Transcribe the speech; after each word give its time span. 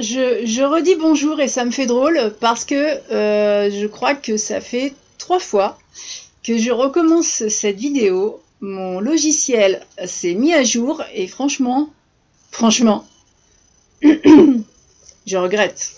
je, 0.00 0.62
redis 0.62 0.96
bonjour 0.96 1.40
et 1.40 1.48
ça 1.48 1.64
me 1.64 1.70
fait 1.70 1.86
drôle 1.86 2.34
parce 2.40 2.64
que 2.64 2.74
euh, 3.12 3.70
je 3.70 3.86
crois 3.86 4.14
que 4.14 4.36
ça 4.36 4.60
fait 4.60 4.94
trois 5.18 5.38
fois 5.38 5.78
que 6.42 6.58
je 6.58 6.70
recommence 6.70 7.48
cette 7.48 7.76
vidéo. 7.76 8.42
Mon 8.60 9.00
logiciel 9.00 9.86
s'est 10.04 10.34
mis 10.34 10.52
à 10.52 10.64
jour 10.64 11.02
et 11.14 11.26
franchement, 11.26 11.90
franchement, 12.50 13.06
je 14.02 15.36
regrette. 15.36 15.92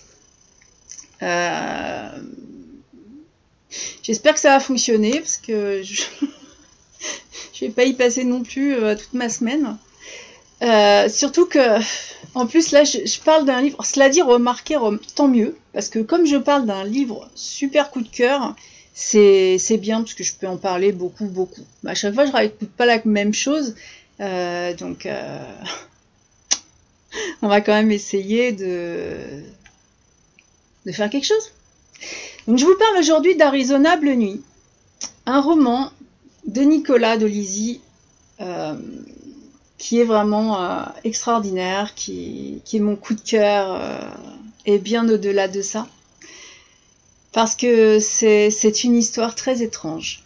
Euh, 1.23 2.09
j'espère 4.03 4.35
que 4.35 4.41
ça 4.41 4.51
va 4.51 4.61
fonctionner 4.61 5.19
parce 5.21 5.39
que 5.39 5.83
je 5.83 6.03
ne 7.63 7.67
vais 7.67 7.73
pas 7.73 7.85
y 7.85 7.95
passer 7.95 8.25
non 8.25 8.43
plus 8.43 8.75
euh, 8.75 8.97
toute 8.97 9.15
ma 9.15 9.29
semaine. 9.29 9.77
Surtout 11.09 11.47
que 11.47 11.81
en 12.35 12.47
plus, 12.47 12.71
là, 12.71 12.85
je, 12.85 13.21
parle 13.21 13.45
d'un 13.45 13.61
livre. 13.61 13.85
Cela 13.85 14.09
dit, 14.09 14.23
remarquez, 14.23 14.79
tant 15.15 15.29
mieux, 15.29 15.57
parce 15.73 15.89
que 15.89 15.99
comme 15.99 16.27
je 16.27 16.37
parle 16.37 16.67
d'un 16.67 16.85
livre 16.85 17.29
super 17.35 17.91
coup 17.91 18.01
de 18.01 18.09
cœur, 18.09 18.55
c'est 18.95 19.79
bien 19.79 20.01
parce 20.01 20.15
que 20.15 20.25
je 20.25 20.35
peux 20.35 20.47
en 20.47 20.57
parler 20.57 20.93
beaucoup, 20.93 21.27
beaucoup. 21.27 21.65
À 21.87 21.95
chaque 21.95 22.15
fois, 22.15 22.25
je 22.25 22.33
raconte 22.33 22.71
pas 22.71 22.87
la 22.87 23.01
même 23.05 23.35
chose, 23.35 23.75
euh, 24.21 24.75
donc 24.75 25.07
euh, 25.07 25.45
on 27.43 27.49
va 27.49 27.61
quand 27.61 27.73
même 27.73 27.91
essayer 27.91 28.53
de 28.53 29.17
de 30.87 30.93
faire 30.93 31.11
quelque 31.11 31.27
chose. 31.27 31.53
Donc, 32.49 32.59
je 32.59 32.65
vous 32.65 32.77
parle 32.77 32.99
aujourd'hui 32.99 33.37
d'Arizona 33.37 33.97
Bleu 33.97 34.15
Nuit, 34.15 34.43
un 35.27 35.41
roman 35.41 35.93
de 36.47 36.63
Nicolas 36.63 37.17
Dolisi. 37.19 37.81
Euh, 38.41 38.75
qui 39.83 39.99
est 39.99 40.05
vraiment 40.05 40.63
euh, 40.63 40.85
extraordinaire, 41.03 41.93
qui, 41.97 42.63
est 42.73 42.79
mon 42.79 42.95
coup 42.95 43.15
de 43.15 43.21
cœur 43.21 43.75
euh, 43.75 43.99
et 44.65 44.79
bien 44.79 45.09
au-delà 45.09 45.49
de 45.49 45.61
ça. 45.61 45.89
Parce 47.33 47.57
que 47.57 47.99
c'est 47.99 48.85
une 48.85 48.97
histoire 48.97 49.35
très 49.35 49.61
étrange. 49.61 50.23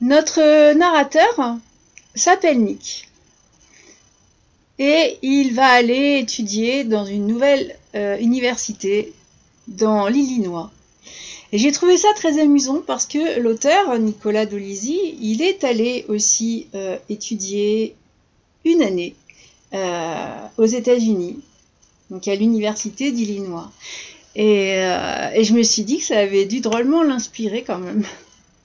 Notre 0.00 0.72
narrateur 0.72 1.58
s'appelle 2.14 2.64
Nick 2.64 3.06
et 4.78 5.18
il 5.20 5.52
va 5.54 5.66
aller 5.66 6.20
étudier 6.20 6.84
dans 6.84 7.04
une 7.04 7.26
nouvelle 7.26 7.76
euh, 7.94 8.16
université 8.16 9.12
dans 9.68 10.06
l'Illinois. 10.06 10.70
Et 11.54 11.58
j'ai 11.58 11.70
trouvé 11.70 11.96
ça 11.96 12.08
très 12.16 12.40
amusant 12.40 12.82
parce 12.84 13.06
que 13.06 13.38
l'auteur, 13.38 13.96
Nicolas 14.00 14.44
Dolisi, 14.44 15.16
il 15.20 15.40
est 15.40 15.62
allé 15.62 16.04
aussi 16.08 16.66
euh, 16.74 16.98
étudier 17.08 17.94
une 18.64 18.82
année 18.82 19.14
euh, 19.72 20.34
aux 20.58 20.64
États-Unis, 20.64 21.38
donc 22.10 22.26
à 22.26 22.34
l'université 22.34 23.12
d'Illinois. 23.12 23.70
Euh, 24.36 25.30
et, 25.32 25.44
je 25.44 25.54
me 25.54 25.62
suis 25.62 25.84
dit 25.84 25.98
que 25.98 26.04
ça 26.04 26.18
avait 26.18 26.44
dû 26.44 26.60
drôlement 26.60 27.04
l'inspirer 27.04 27.62
quand 27.62 27.78
même. 27.78 28.04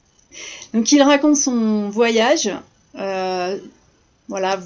Donc 0.74 0.92
il 0.92 1.04
raconte 1.04 1.36
son 1.36 1.90
voyage. 1.90 2.50
voilà, 2.96 4.60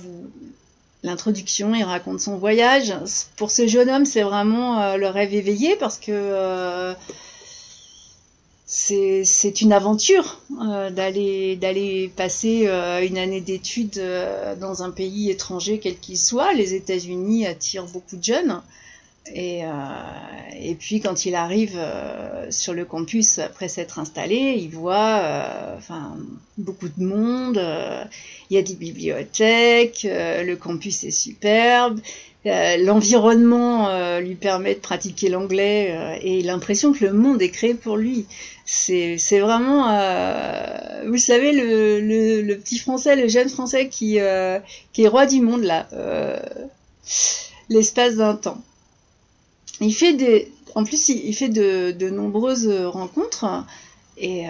l'introduction, 1.03 1.75
il 1.75 1.83
raconte 1.83 2.22
son 2.22 2.38
voyage. 2.38 2.94
Pour 3.35 3.51
ce 3.51 3.67
jeune 3.67 3.89
homme, 3.89 4.06
c'est 4.06 4.23
vraiment 4.23 4.95
le 4.95 5.07
rêve 5.07 5.33
éveillé 5.33 5.75
parce 5.75 5.97
que 5.97 6.95
c'est 8.66 9.62
une 9.62 9.74
aventure 9.74 10.40
euh, 10.62 10.90
d'aller 10.90 12.12
passer 12.16 12.68
euh, 12.68 13.06
une 13.06 13.18
année 13.18 13.41
d'études 13.41 13.97
euh, 13.97 14.56
dans 14.56 14.84
un 14.84 14.91
pays 14.91 15.29
étranger 15.29 15.79
quel 15.79 15.97
qu'il 15.97 16.18
soit. 16.18 16.53
Les 16.53 16.74
États-Unis 16.74 17.46
attirent 17.46 17.88
beaucoup 17.88 18.16
de 18.16 18.24
jeunes. 18.24 18.62
Et, 19.34 19.62
et 20.59 20.75
puis 20.75 21.00
quand 21.00 21.25
il 21.25 21.34
arrive 21.34 21.79
sur 22.50 22.74
le 22.74 22.84
campus 22.84 23.40
après 23.40 23.69
s'être 23.69 23.97
installé, 23.97 24.57
il 24.59 24.69
voit 24.72 25.24
enfin 25.78 26.18
beaucoup 26.57 26.90
de 26.90 27.01
monde. 27.01 27.56
il 28.50 28.53
y 28.53 28.57
a 28.57 28.62
des 28.62 28.75
bibliothèques, 28.75 30.06
le 30.06 30.56
campus 30.56 31.06
est 31.06 31.12
superbe. 31.12 32.01
L'environnement 32.46 34.20
lui 34.20 34.36
permet 34.36 34.76
de 34.76 34.80
pratiquer 34.80 35.30
l'anglais 35.30 36.20
et 36.22 36.42
l'impression 36.42 36.92
que 36.92 37.06
le 37.06 37.14
monde 37.14 37.42
est 37.42 37.50
créé 37.50 37.74
pour 37.74 37.96
lui. 37.96 38.26
C'est 38.66 39.40
vraiment, 39.40 39.90
euh, 39.90 41.04
vous 41.08 41.18
savez, 41.18 41.52
le, 41.52 42.56
petit 42.56 42.78
français, 42.80 43.16
le 43.16 43.28
jeune 43.28 43.50
français 43.50 43.90
qui, 43.90 44.20
euh, 44.20 44.59
qui 44.94 45.04
est 45.04 45.08
roi 45.08 45.26
du 45.26 45.42
monde, 45.42 45.64
là, 45.64 45.88
euh, 45.94 46.40
l'espace 47.70 48.16
d'un 48.16 48.36
temps. 48.36 48.62
Il 49.81 49.94
fait 49.94 50.14
des, 50.14 50.52
en 50.75 50.86
plus, 50.86 51.10
il, 51.10 51.34
fait 51.36 51.50
de, 51.50 51.92
de, 51.92 52.10
nombreuses 52.10 52.70
rencontres, 52.70 53.66
et 54.18 54.46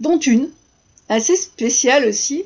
dont 0.00 0.18
une, 0.18 0.50
assez 1.08 1.36
spéciale 1.36 2.06
aussi. 2.06 2.44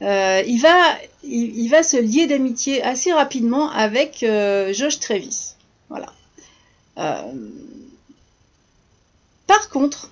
Il, 0.00 0.60
va, 0.60 0.98
il, 1.22 1.68
va 1.68 1.82
se 1.82 1.96
lier 1.96 2.26
d'amitié 2.26 2.82
assez 2.82 3.12
rapidement 3.12 3.70
avec 3.70 4.24
Josh 4.72 4.98
Travis. 5.00 5.54
Voilà. 5.88 6.12
Par 9.46 9.68
contre, 9.68 10.10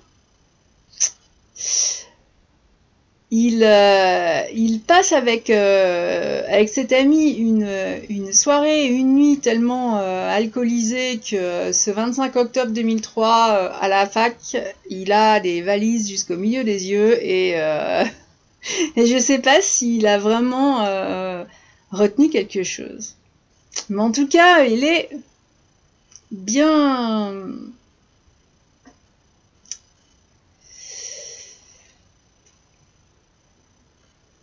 il, 3.31 3.63
euh, 3.63 4.41
il 4.55 4.79
passe 4.81 5.13
avec, 5.13 5.51
euh, 5.51 6.41
avec 6.47 6.67
cet 6.67 6.91
ami 6.91 7.29
une, 7.31 7.67
une 8.09 8.33
soirée, 8.33 8.87
une 8.87 9.13
nuit 9.15 9.39
tellement 9.39 9.99
euh, 9.99 10.27
alcoolisée 10.35 11.19
que 11.19 11.71
ce 11.71 11.91
25 11.91 12.35
octobre 12.37 12.71
2003, 12.71 13.27
à 13.79 13.87
la 13.87 14.07
fac, 14.07 14.35
il 14.89 15.11
a 15.11 15.39
des 15.39 15.61
valises 15.61 16.09
jusqu'au 16.09 16.37
milieu 16.37 16.63
des 16.63 16.87
yeux 16.89 17.23
et, 17.23 17.55
et 18.95 19.05
je 19.05 19.17
sais 19.17 19.39
pas 19.39 19.61
s'il 19.61 20.07
a 20.07 20.17
vraiment 20.17 20.83
retenu 21.91 22.29
quelque 22.29 22.63
chose. 22.63 23.15
Mais 23.89 24.01
en 24.01 24.11
tout 24.11 24.27
cas, 24.27 24.63
il 24.63 24.83
est 24.83 25.09
bien 26.31 27.33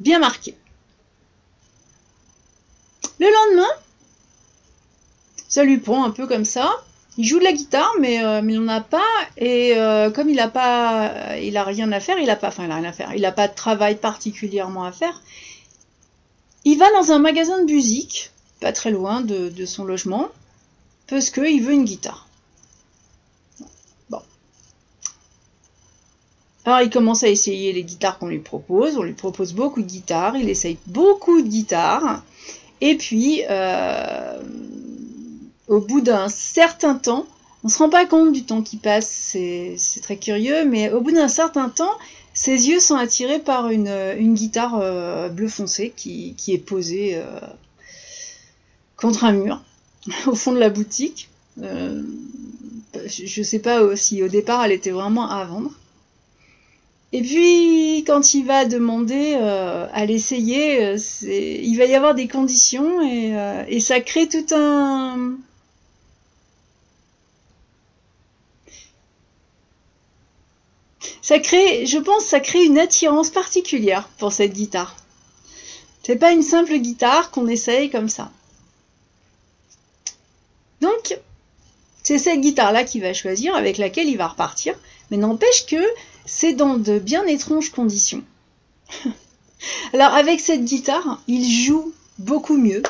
bien 0.01 0.19
marqué. 0.19 0.55
Le 3.19 3.27
lendemain, 3.27 3.73
ça 5.49 5.65
lui 5.65 5.79
prend 5.79 6.05
un 6.05 6.11
peu 6.11 6.27
comme 6.27 6.45
ça. 6.45 6.86
Il 7.19 7.25
joue 7.25 7.39
de 7.39 7.45
la 7.45 7.53
guitare, 7.53 7.93
mais, 8.01 8.23
euh, 8.23 8.41
il 8.41 8.61
n'en 8.61 8.69
a 8.69 8.81
pas. 8.81 9.01
Et 9.39 9.75
euh, 9.77 10.11
comme 10.11 10.29
il 10.29 10.37
n'a 10.37 10.49
pas, 10.49 11.37
il 11.39 11.57
rien 11.59 11.91
à 11.93 12.01
faire, 12.01 12.19
il 12.19 12.29
a 12.29 12.37
pas, 12.37 12.49
enfin, 12.49 12.65
il 12.65 12.73
rien 12.73 12.85
à 12.85 12.93
faire. 12.93 13.15
Il 13.15 13.23
n'a 13.23 13.33
pas 13.33 13.49
de 13.49 13.55
travail 13.55 13.97
particulièrement 13.97 14.85
à 14.85 14.93
faire. 14.93 15.23
Il 16.65 16.79
va 16.79 16.91
dans 16.93 17.13
un 17.13 17.19
magasin 17.19 17.65
de 17.65 17.73
musique, 17.73 18.33
pas 18.61 18.73
très 18.73 18.91
loin 18.91 19.21
de, 19.21 19.65
son 19.65 19.85
logement, 19.85 20.29
parce 21.07 21.31
qu'il 21.31 21.63
veut 21.63 21.73
une 21.73 21.85
guitare. 21.85 22.27
Alors 26.65 26.81
il 26.81 26.91
commence 26.91 27.23
à 27.23 27.29
essayer 27.29 27.73
les 27.73 27.85
guitares 27.85 28.19
qu'on 28.19 28.27
lui 28.27 28.41
propose. 28.41 28.97
On 28.97 29.05
lui 29.05 29.13
propose 29.13 29.53
beaucoup 29.53 29.81
de 29.83 29.87
guitares. 29.87 30.37
Il 30.37 30.49
essaye 30.49 30.79
beaucoup 30.89 31.41
de 31.41 31.47
guitares. 31.47 32.25
Et 32.81 32.97
puis, 32.97 33.43
euh, 33.49 34.43
au 35.69 35.81
bout 35.81 36.01
d'un 36.01 36.29
certain 36.29 36.95
temps, 36.95 37.27
on 37.65 37.69
se 37.69 37.79
rend 37.79 37.89
pas 37.89 38.07
compte 38.07 38.33
du 38.33 38.45
temps 38.45 38.63
qui 38.63 38.77
passe. 38.77 39.09
C'est 39.09 40.01
très 40.03 40.17
curieux, 40.17 40.65
mais 40.65 40.91
au 40.91 41.01
bout 41.01 41.13
d'un 41.13 41.29
certain 41.29 41.69
temps, 41.69 41.93
ses 42.35 42.69
yeux 42.69 42.81
sont 42.81 42.97
attirés 42.97 43.39
par 43.39 43.71
une, 43.71 44.35
guitare 44.35 44.79
euh, 44.81 45.29
bleu 45.29 45.49
foncé 45.49 45.93
qui, 45.97 46.37
est 46.49 46.59
posée 46.59 47.17
euh, 47.17 47.41
contre 48.97 49.25
un 49.25 49.33
mur 49.33 49.63
au 50.27 50.35
fond 50.35 50.53
de 50.53 50.59
la 50.59 50.71
boutique. 50.71 51.29
je 51.59 52.03
ne 53.41 53.45
sais 53.45 53.59
pas 53.59 53.97
si 53.97 54.23
au 54.23 54.29
départ 54.29 54.65
elle 54.65 54.73
était 54.73 54.91
vraiment 54.91 55.29
à 55.29 55.45
vendre. 55.45 55.73
Et 57.13 57.23
puis, 57.23 58.05
quand 58.07 58.35
il 58.35 58.45
va 58.45 58.65
demander 58.65 59.37
euh, 59.41 59.87
à 59.93 60.05
l'essayer, 60.07 60.85
euh, 60.85 60.99
il 61.23 61.77
va 61.79 61.85
y 61.85 61.95
avoir 61.95 62.15
des 62.15 62.27
conditions 62.27 63.01
et, 63.01 63.37
euh, 63.37 63.65
et, 63.69 63.81
ça 63.81 64.01
crée 64.01 64.29
tout 64.29 64.55
un... 64.55 65.37
Ça 71.23 71.39
crée, 71.39 71.87
je 71.87 71.99
pense, 71.99 72.25
ça 72.25 72.41
crée 72.41 72.65
une 72.65 72.79
attirance 72.79 73.31
particulière 73.31 74.09
pour 74.19 74.33
cette 74.33 74.53
guitare. 74.53 74.97
C'est 76.03 76.17
pas 76.17 76.33
une 76.33 76.43
simple 76.43 76.77
guitare 76.77 77.31
qu'on 77.31 77.49
essaye 77.49 77.91
comme 77.91 78.09
ça. 78.09 78.31
Donc, 80.81 81.19
c'est 82.03 82.19
cette 82.19 82.41
guitare-là 82.41 82.85
qu'il 82.85 83.03
va 83.03 83.13
choisir, 83.13 83.57
avec 83.57 83.79
laquelle 83.79 84.09
il 84.09 84.17
va 84.17 84.29
repartir. 84.29 84.75
Mais 85.11 85.17
n'empêche 85.17 85.67
que 85.67 85.83
c'est 86.25 86.53
dans 86.53 86.77
de 86.77 86.99
bien 86.99 87.27
étranges 87.27 87.71
conditions. 87.71 88.23
Alors 89.93 90.15
avec 90.15 90.41
cette 90.41 90.65
guitare, 90.65 91.21
il 91.27 91.51
joue 91.51 91.93
beaucoup 92.19 92.57
mieux. 92.57 92.83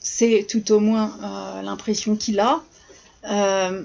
C'est 0.00 0.46
tout 0.48 0.70
au 0.72 0.78
moins 0.78 1.16
euh, 1.22 1.62
l'impression 1.62 2.14
qu'il 2.14 2.38
a. 2.38 2.62
Euh, 3.28 3.82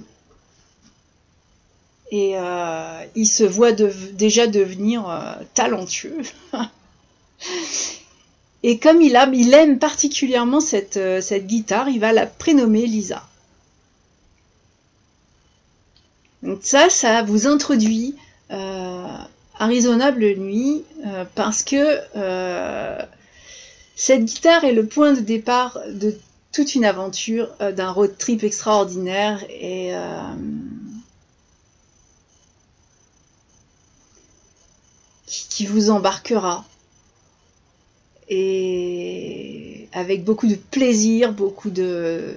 et 2.11 2.37
euh, 2.37 3.03
il 3.15 3.25
se 3.25 3.43
voit 3.43 3.71
déjà 3.71 4.47
devenir 4.47 5.05
talentueux. 5.53 6.21
et 8.63 8.77
comme 8.77 9.01
il, 9.01 9.15
aime 9.53 9.79
particulièrement 9.79 10.59
cette, 10.59 10.99
cette 11.21 11.47
guitare, 11.47 11.89
il 11.89 11.99
va 11.99 12.13
la 12.13 12.25
prénommer 12.25 12.85
Lisa. 12.85 13.23
Donc 16.43 16.59
ça, 16.61 16.89
ça 16.89 17.23
vous 17.23 17.47
introduit 17.47 18.15
Arizona 19.61 20.09
Bleu 20.09 20.33
Nuit 20.33 20.83
euh, 21.05 21.23
parce 21.35 21.61
que 21.61 21.99
euh, 22.15 22.97
cette 23.95 24.25
guitare 24.25 24.63
est 24.63 24.73
le 24.73 24.87
point 24.87 25.13
de 25.13 25.19
départ 25.19 25.77
de 25.87 26.17
toute 26.51 26.73
une 26.73 26.83
aventure, 26.83 27.47
euh, 27.61 27.71
d'un 27.71 27.91
road 27.91 28.17
trip 28.17 28.43
extraordinaire 28.43 29.45
et 29.51 29.93
qui, 35.31 35.65
vous 35.65 35.89
embarquera. 35.89 36.65
Et 38.29 39.87
avec 39.93 40.23
beaucoup 40.23 40.47
de 40.47 40.55
plaisir, 40.55 41.33
beaucoup 41.33 41.69
de... 41.69 42.35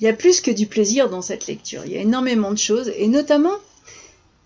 Il 0.00 0.04
y 0.04 0.08
a 0.08 0.12
plus 0.12 0.40
que 0.40 0.50
du 0.50 0.66
plaisir 0.66 1.08
dans 1.08 1.22
cette 1.22 1.46
lecture, 1.46 1.82
il 1.86 1.92
y 1.92 1.96
a 1.96 2.00
énormément 2.00 2.50
de 2.50 2.58
choses. 2.58 2.90
Et 2.96 3.06
notamment 3.06 3.54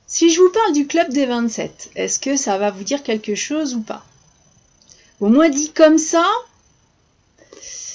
si 0.08 0.30
je 0.30 0.40
vous 0.40 0.50
parle 0.50 0.72
du 0.72 0.86
club 0.86 1.12
des 1.12 1.26
27, 1.26 1.90
est-ce 1.94 2.18
que 2.18 2.36
ça 2.36 2.56
va 2.56 2.70
vous 2.70 2.82
dire 2.82 3.02
quelque 3.02 3.34
chose 3.34 3.74
ou 3.74 3.82
pas? 3.82 4.04
Au 5.20 5.28
moins 5.28 5.50
dit 5.50 5.70
comme 5.70 5.98
ça, 5.98 6.24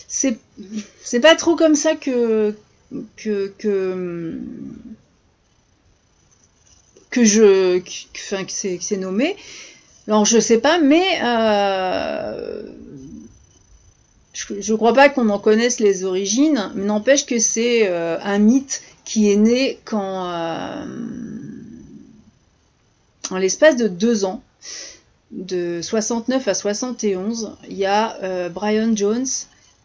c'est 0.07 0.39
pas 1.19 1.36
trop 1.36 1.56
comme 1.56 1.75
ça 1.75 1.96
que 1.96 2.56
que 3.18 3.51
que, 3.57 4.39
que 7.13 7.24
je 7.24 7.80
que, 7.80 8.44
que 8.44 8.81
c'est 8.81 8.98
nommé. 8.98 9.38
Alors 10.07 10.25
je 10.25 10.39
sais 10.39 10.57
pas, 10.57 10.80
mais 10.80 11.06
euh, 11.24 12.63
je, 14.33 14.71
ne 14.71 14.77
crois 14.77 14.94
pas 14.94 15.10
qu'on 15.10 15.30
en 15.30 15.39
connaisse 15.39 15.80
les 15.80 16.04
origines, 16.04 16.71
mais 16.75 16.86
n'empêche 16.86 17.25
que 17.25 17.39
c'est 17.39 17.88
euh, 17.88 18.18
un 18.21 18.39
mythe 18.39 18.81
qui 19.06 19.31
est 19.31 19.38
né 19.38 19.80
quand 19.86 20.27
euh, 20.27 20.86
en 23.30 23.38
l'espace 23.38 23.77
de 23.77 23.88
deux 23.88 24.25
ans, 24.25 24.42
de 25.31 25.81
69 25.81 26.48
à 26.48 26.54
71, 26.54 27.56
il 27.69 27.77
y 27.77 27.86
a 27.86 28.50
Brian 28.50 28.95
Jones, 28.95 29.25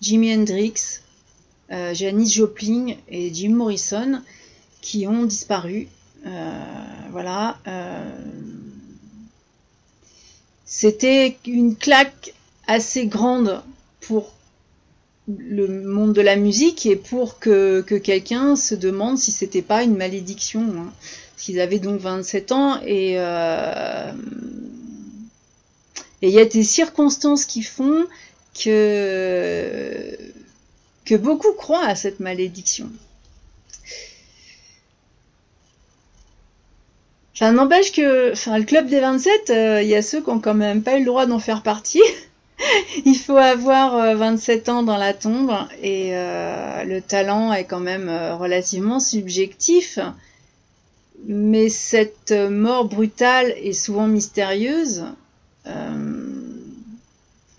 Jimi 0.00 0.34
Hendrix, 0.34 1.00
Janis 1.70 2.30
Joplin 2.30 2.96
et 3.08 3.32
Jim 3.32 3.54
Morrison 3.54 4.22
qui 4.80 5.06
ont 5.06 5.24
disparu. 5.24 5.88
Voilà. 7.10 7.58
C'était 10.64 11.38
une 11.46 11.76
claque 11.76 12.34
assez 12.66 13.06
grande 13.06 13.62
pour 14.00 14.32
le 15.26 15.82
monde 15.82 16.12
de 16.12 16.20
la 16.20 16.36
musique 16.36 16.86
et 16.86 16.96
pour 16.96 17.38
que, 17.38 17.80
quelqu'un 17.80 18.56
se 18.56 18.74
demande 18.74 19.18
si 19.18 19.32
c'était 19.32 19.62
pas 19.62 19.82
une 19.82 19.96
malédiction. 19.96 20.60
Hein. 20.60 20.92
Ils 21.48 21.60
avaient 21.60 21.78
donc 21.78 22.00
27 22.00 22.52
ans 22.52 22.80
euh, 22.86 24.12
et 26.20 26.28
il 26.28 26.34
y 26.34 26.40
a 26.40 26.44
des 26.44 26.64
circonstances 26.64 27.46
qui 27.46 27.62
font 27.62 28.06
que 28.62 30.18
beaucoup 31.12 31.52
croient 31.52 31.86
à 31.86 31.94
cette 31.94 32.20
malédiction. 32.20 32.90
Ça 37.38 37.52
n'empêche 37.52 37.92
que, 37.92 38.32
enfin, 38.32 38.58
le 38.58 38.64
club 38.64 38.88
des 38.88 38.98
27, 38.98 39.50
euh, 39.50 39.82
il 39.82 39.88
y 39.88 39.94
a 39.94 40.02
ceux 40.02 40.20
qui 40.20 40.30
ont 40.30 40.40
quand 40.40 40.54
même 40.54 40.82
pas 40.82 40.96
eu 40.96 41.00
le 41.00 41.06
droit 41.06 41.26
d'en 41.26 41.38
faire 41.38 41.62
partie. 41.62 42.02
il 43.04 43.14
faut 43.14 43.36
avoir 43.36 44.16
27 44.16 44.68
euh, 44.68 44.72
ans 44.72 44.82
dans 44.82 44.96
la 44.96 45.14
tombe 45.14 45.52
et 45.80 46.10
le 46.10 46.98
talent 46.98 47.52
est 47.52 47.64
quand 47.64 47.78
même 47.78 48.10
relativement 48.40 48.98
subjectif. 48.98 50.00
Mais 51.26 51.68
cette 51.68 52.32
mort 52.32 52.86
brutale 52.86 53.54
et 53.58 53.72
souvent 53.72 54.08
mystérieuse 54.08 55.04
euh, 55.68 56.52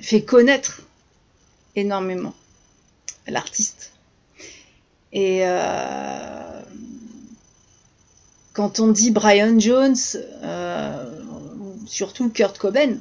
fait 0.02 0.24
connaître 0.24 0.82
énormément 1.78 2.34
l'artiste. 3.28 3.94
Et 5.12 5.42
euh, 5.44 6.62
quand 8.60 8.82
on 8.82 8.90
dit 8.90 9.12
Brian 9.12 9.58
Jones, 9.58 9.96
euh, 10.44 11.06
surtout 11.86 12.28
Kurt 12.28 12.58
Cobain, 12.58 12.98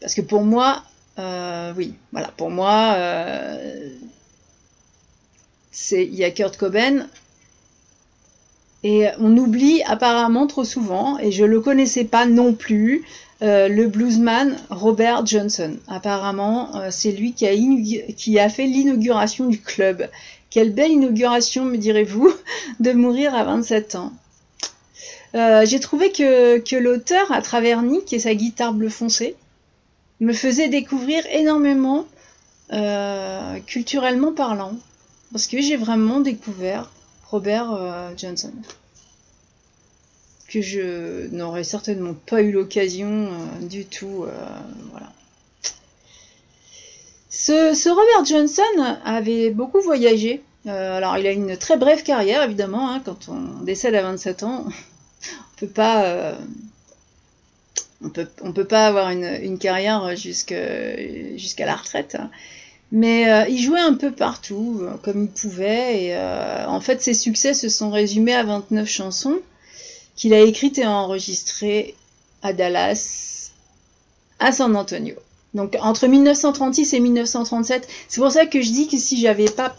parce 0.00 0.14
que 0.14 0.22
pour 0.22 0.44
moi, 0.44 0.82
oui, 1.76 1.92
voilà, 2.10 2.28
pour 2.38 2.48
moi, 2.48 2.96
c'est 5.70 6.06
il 6.06 6.14
y 6.14 6.24
a 6.24 6.30
Kurt 6.30 6.56
Cobain, 6.56 7.06
et 8.82 9.08
on 9.18 9.36
oublie 9.36 9.82
apparemment 9.82 10.46
trop 10.46 10.64
souvent, 10.64 11.18
et 11.18 11.30
je 11.30 11.44
le 11.44 11.60
connaissais 11.60 12.04
pas 12.04 12.24
non 12.24 12.54
plus, 12.54 13.04
euh, 13.42 13.68
le 13.68 13.88
bluesman 13.88 14.58
Robert 14.68 15.24
Johnson. 15.24 15.76
Apparemment, 15.88 16.76
euh, 16.76 16.88
c'est 16.90 17.12
lui 17.12 17.32
qui 17.32 18.38
a, 18.38 18.48
fait 18.50 18.66
l'inauguration 18.66 19.46
du 19.46 19.58
club. 19.58 20.08
Quelle 20.50 20.74
belle 20.74 20.90
inauguration, 20.90 21.64
me 21.64 21.78
direz-vous, 21.78 22.30
de 22.80 22.92
mourir 22.92 23.34
à 23.34 23.44
27 23.44 23.94
ans. 23.94 24.12
Euh, 25.34 25.64
j'ai 25.64 25.80
trouvé 25.80 26.12
que, 26.12 26.76
l'auteur, 26.76 27.32
à 27.32 27.40
travers 27.40 27.82
Nick 27.82 28.12
et 28.12 28.18
sa 28.18 28.34
guitare 28.34 28.74
bleu 28.74 28.90
foncé, 28.90 29.36
me 30.20 30.34
faisait 30.34 30.68
découvrir 30.68 31.24
énormément, 31.32 32.06
culturellement 33.66 34.32
parlant, 34.32 34.74
parce 35.32 35.46
que 35.46 35.60
j'ai 35.60 35.76
vraiment 35.76 36.20
découvert 36.20 36.90
Robert 37.30 38.12
Johnson. 38.16 38.52
Que 40.50 40.60
je 40.60 41.28
n'aurais 41.28 41.64
certainement 41.64 42.14
pas 42.26 42.42
eu 42.42 42.50
l'occasion 42.50 43.30
euh, 43.30 43.66
du 43.66 43.84
tout. 43.84 44.24
Euh. 44.24 44.30
Ce, 47.30 47.88
Robert 47.88 48.24
Johnson 48.26 48.98
avait 49.04 49.50
beaucoup 49.50 49.80
voyagé. 49.80 50.42
alors, 50.66 51.16
il 51.16 51.26
a 51.26 51.32
une 51.32 51.56
très 51.56 51.76
brève 51.78 52.02
carrière, 52.02 52.42
évidemment. 52.42 52.90
Hein, 52.90 53.00
quand 53.04 53.28
on 53.28 53.62
décède 53.64 53.94
à 53.94 54.02
27 54.02 54.42
ans, 54.42 54.66
on 55.24 55.60
peut 55.60 55.68
pas. 55.68 56.36
on 58.02 58.52
peut, 58.52 58.64
pas 58.64 58.86
avoir 58.86 59.10
une, 59.10 59.58
carrière 59.58 60.14
jusqu'à 60.16 61.66
la 61.66 61.76
retraite. 61.76 62.18
Mais 62.92 63.30
euh, 63.30 63.46
il 63.48 63.58
jouait 63.58 63.80
un 63.80 63.94
peu 63.94 64.10
partout, 64.10 64.80
euh, 64.82 64.96
comme 65.02 65.24
il 65.24 65.30
pouvait. 65.30 66.04
Et 66.04 66.16
euh, 66.16 66.66
en 66.66 66.80
fait, 66.80 67.00
ses 67.00 67.14
succès 67.14 67.54
se 67.54 67.68
sont 67.68 67.90
résumés 67.90 68.34
à 68.34 68.42
29 68.42 68.88
chansons 68.88 69.38
qu'il 70.20 70.34
a 70.34 70.40
écrites 70.40 70.76
et 70.76 70.86
enregistrées 70.86 71.94
à 72.42 72.52
Dallas, 72.52 73.52
à 74.38 74.52
San 74.52 74.76
Antonio. 74.76 75.14
Donc 75.54 75.78
entre 75.80 76.06
1936 76.06 76.92
et 76.92 77.00
1937, 77.00 77.88
c'est 78.06 78.20
pour 78.20 78.30
ça 78.30 78.44
que 78.44 78.60
je 78.60 78.70
dis 78.70 78.86
que 78.86 78.98
si 78.98 79.18
j'avais 79.18 79.48
pas, 79.48 79.74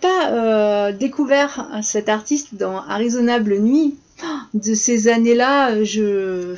pas 0.00 0.92
découvert 0.92 1.68
cet 1.82 2.08
artiste 2.08 2.54
dans 2.54 2.78
Arizona 2.78 3.38
Bleu 3.38 3.58
Nuit, 3.58 3.96
de 4.54 4.74
ces 4.74 5.08
années-là, 5.08 5.84
je, 5.84 6.54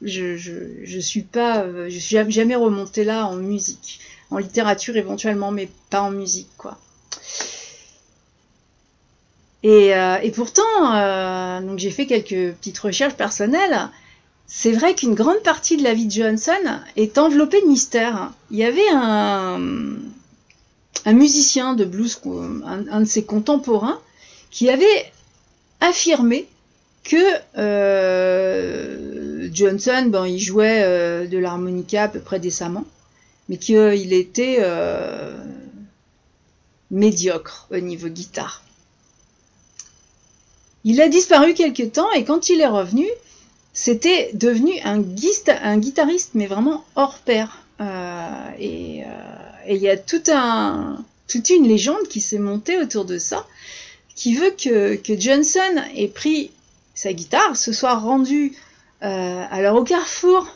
je, 0.00 0.98
suis 1.00 1.22
pas, 1.22 1.66
je 1.88 1.98
suis 1.98 2.16
jamais 2.28 2.54
remonté 2.54 3.02
là 3.02 3.26
en 3.26 3.34
musique 3.34 3.98
en 4.30 4.38
littérature 4.38 4.96
éventuellement, 4.96 5.50
mais 5.50 5.68
pas 5.90 6.02
en 6.02 6.10
musique, 6.10 6.50
quoi. 6.56 6.78
Et, 9.62 9.94
euh, 9.94 10.18
pourtant, 10.34 10.62
euh, 10.94 11.60
j'ai 11.76 11.90
fait 11.90 12.06
quelques 12.06 12.54
petites 12.54 12.78
recherches 12.78 13.14
personnelles. 13.14 13.90
C'est 14.46 14.72
vrai 14.72 14.94
qu'une 14.94 15.14
grande 15.14 15.42
partie 15.42 15.76
de 15.76 15.82
la 15.82 15.94
vie 15.94 16.06
de 16.06 16.12
Johnson 16.12 16.52
est 16.96 17.18
enveloppée 17.18 17.60
de 17.60 17.66
mystère. 17.66 18.32
Il 18.50 18.56
y 18.58 18.64
avait 18.64 18.88
un, 18.92 19.58
musicien 21.06 21.74
de 21.74 21.84
blues, 21.84 22.20
un, 22.64 23.00
de 23.00 23.04
ses 23.04 23.24
contemporains, 23.24 24.00
qui 24.50 24.70
avait 24.70 25.12
affirmé 25.80 26.48
que 27.04 27.16
euh, 27.58 29.48
Johnson, 29.52 30.24
il 30.26 30.38
jouait 30.38 31.26
de 31.26 31.38
l'harmonica 31.38 32.04
à 32.04 32.08
peu 32.08 32.20
près 32.20 32.40
décemment, 32.40 32.84
mais 33.48 33.58
qu'il 33.58 34.12
était 34.14 34.64
médiocre 36.90 37.66
au 37.70 37.78
niveau 37.78 38.08
guitare. 38.08 38.62
Il 40.88 41.02
a 41.02 41.08
disparu 41.10 41.52
quelque 41.52 41.82
temps 41.82 42.10
et 42.12 42.24
quand 42.24 42.48
il 42.48 42.62
est 42.62 42.66
revenu, 42.66 43.06
c'était 43.74 44.30
devenu 44.32 44.72
un, 44.84 45.00
guitariste, 45.76 46.30
mais 46.32 46.46
vraiment 46.46 46.82
hors 46.96 47.18
pair. 47.18 47.58
Euh, 47.82 48.50
et 48.58 49.04
il 49.68 49.76
y 49.76 49.90
a 49.90 49.98
toute 49.98 50.30
une 51.50 51.68
légende 51.68 52.08
qui 52.08 52.22
s'est 52.22 52.38
montée 52.38 52.78
autour 52.78 53.04
de 53.04 53.18
ça, 53.18 53.46
qui 54.14 54.34
veut 54.34 54.52
que, 54.52 54.94
que 54.94 55.20
Johnson 55.20 55.60
ait 55.94 56.08
pris 56.08 56.52
sa 56.94 57.12
guitare, 57.12 57.54
se 57.54 57.74
soit 57.74 57.96
rendu 57.96 58.56
euh, 59.02 59.44
alors 59.50 59.76
au 59.76 59.84
carrefour, 59.84 60.48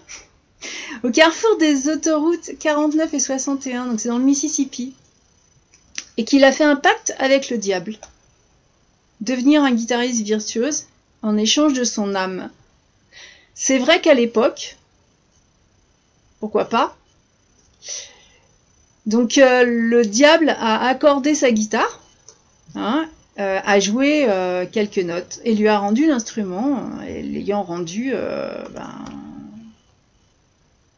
au 1.05 1.11
carrefour 1.11 1.59
des 1.59 1.91
autoroutes 1.91 2.59
49 2.59 3.13
et 3.13 3.21
61, 3.21 3.85
donc 3.85 4.01
c'est 4.01 4.09
dans 4.09 4.17
le 4.17 4.25
Mississippi, 4.25 4.95
et 6.17 6.25
qu'il 6.25 6.43
a 6.43 6.53
fait 6.53 6.65
un 6.65 6.77
pacte 6.77 7.15
avec 7.19 7.51
le 7.51 7.59
diable, 7.59 7.99
devenir 9.23 9.65
un 9.65 9.73
guitariste 9.73 10.23
virtuose 10.23 10.85
en 11.23 11.39
échange 11.39 11.73
de 11.73 11.85
son 11.85 12.15
âme. 12.15 12.51
C'est 13.55 13.79
vrai 13.79 14.03
qu'à 14.03 14.13
l'époque, 14.13 14.77
pourquoi 16.41 16.67
pas, 16.67 16.97
donc 19.07 19.39
euh, 19.39 19.65
le 19.65 20.05
diable 20.05 20.51
a 20.51 20.87
accordé 20.87 21.35
sa 21.35 21.51
guitare, 21.51 22.01
hein, 22.75 23.09
euh, 23.39 23.59
a 23.65 23.81
joué 23.81 24.27
euh, 24.29 24.65
quelques 24.71 24.99
notes 24.99 25.41
et 25.45 25.55
lui 25.55 25.69
a 25.69 25.79
rendu 25.79 26.07
l'instrument, 26.07 26.89
l'ayant 27.05 27.63
rendu 27.63 28.13
ben, 28.75 29.05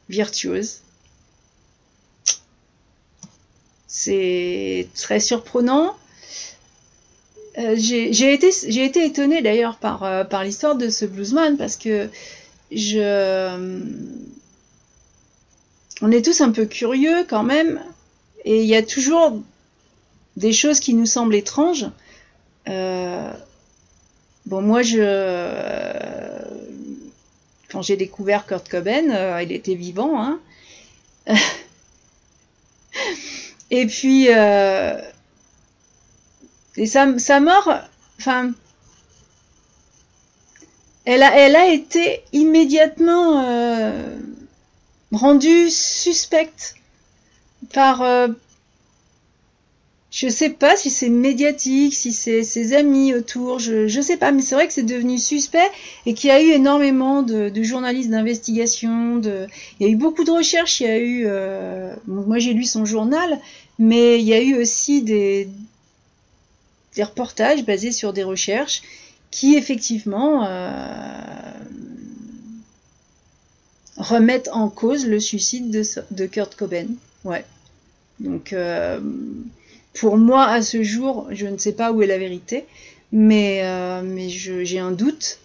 virtuose. 0.08 0.80
C'est 3.86 4.88
très 4.94 5.20
surprenant. 5.20 5.96
J'ai 7.56 8.32
été, 8.32 8.48
été 8.48 9.04
étonnée 9.04 9.42
d'ailleurs 9.42 9.76
par, 9.76 10.28
par 10.28 10.44
l'histoire 10.44 10.74
de 10.74 10.88
ce 10.88 11.04
bluesman 11.04 11.56
parce 11.56 11.76
que 11.76 12.08
je, 12.72 13.56
on 16.02 16.10
est 16.10 16.24
tous 16.24 16.40
un 16.40 16.50
peu 16.50 16.66
curieux 16.66 17.24
quand 17.28 17.44
même 17.44 17.80
et 18.44 18.62
il 18.62 18.66
y 18.66 18.76
a 18.76 18.82
toujours 18.82 19.40
des 20.36 20.52
choses 20.52 20.80
qui 20.80 20.94
nous 20.94 21.06
semblent 21.06 21.34
étranges. 21.34 21.86
Euh, 22.68 23.32
bon, 24.46 24.62
moi, 24.62 24.82
je, 24.82 25.00
quand 27.70 27.82
j'ai 27.82 27.96
découvert 27.96 28.46
Kurt 28.46 28.68
Cobain, 28.68 29.10
euh, 29.10 29.42
il 29.42 29.52
était 29.52 29.74
vivant. 29.74 30.20
Hein. 30.20 30.40
et 33.70 33.86
puis, 33.86 34.28
euh, 34.30 35.00
et 36.76 36.86
sa, 36.86 37.06
mort, 37.40 37.72
enfin, 38.18 38.52
elle 41.04 41.22
a, 41.22 41.68
été 41.68 42.22
immédiatement 42.32 43.44
rendue 45.12 45.70
suspecte 45.70 46.74
par 47.72 48.02
euh, 48.02 48.28
je 50.10 50.28
sais 50.28 50.50
pas 50.50 50.76
si 50.76 50.90
c'est 50.90 51.08
médiatique, 51.08 51.92
si 51.92 52.12
c'est 52.12 52.44
ses 52.44 52.72
amis 52.72 53.14
autour, 53.14 53.58
je, 53.58 53.88
je 53.88 54.00
sais 54.00 54.16
pas, 54.16 54.30
mais 54.30 54.42
c'est 54.42 54.54
vrai 54.54 54.68
que 54.68 54.72
c'est 54.72 54.84
devenu 54.84 55.18
suspect 55.18 55.68
et 56.06 56.14
qu'il 56.14 56.28
y 56.28 56.30
a 56.30 56.40
eu 56.40 56.50
énormément 56.50 57.22
de, 57.22 57.50
journalistes 57.62 58.10
d'investigation, 58.10 59.20
il 59.20 59.48
y 59.80 59.84
a 59.84 59.88
eu 59.88 59.96
beaucoup 59.96 60.22
de 60.22 60.30
recherches, 60.30 60.80
il 60.80 60.86
y 60.86 60.90
a 60.90 60.98
eu, 60.98 61.24
euh, 61.26 61.92
moi 62.06 62.38
j'ai 62.38 62.52
lu 62.52 62.62
son 62.62 62.84
journal, 62.84 63.40
mais 63.80 64.20
il 64.20 64.24
y 64.24 64.34
a 64.34 64.40
eu 64.40 64.56
aussi 64.60 65.02
des, 65.02 65.48
des 66.94 67.02
reportages 67.02 67.64
basés 67.64 67.92
sur 67.92 68.12
des 68.12 68.22
recherches 68.22 68.82
qui 69.30 69.56
effectivement 69.56 70.46
euh, 70.46 70.70
remettent 73.96 74.48
en 74.52 74.68
cause 74.68 75.06
le 75.06 75.18
suicide 75.18 75.70
de, 76.10 76.26
Kurt 76.26 76.54
Cobain. 76.54 76.86
Ouais. 77.24 77.44
Donc, 78.20 78.52
euh, 78.52 79.00
pour 79.92 80.18
moi, 80.18 80.46
à 80.46 80.62
ce 80.62 80.84
jour, 80.84 81.26
je 81.32 81.46
ne 81.46 81.58
sais 81.58 81.72
pas 81.72 81.90
où 81.90 82.00
est 82.02 82.06
la 82.06 82.18
vérité, 82.18 82.64
mais, 83.10 83.64
euh, 83.64 84.28
j'ai 84.28 84.78
un 84.78 84.92
doute 84.92 85.40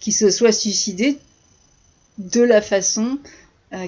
qu'il 0.00 0.12
se 0.12 0.30
soit 0.30 0.52
suicidé 0.52 1.16
de 2.18 2.40
la 2.40 2.60
façon 2.60 3.18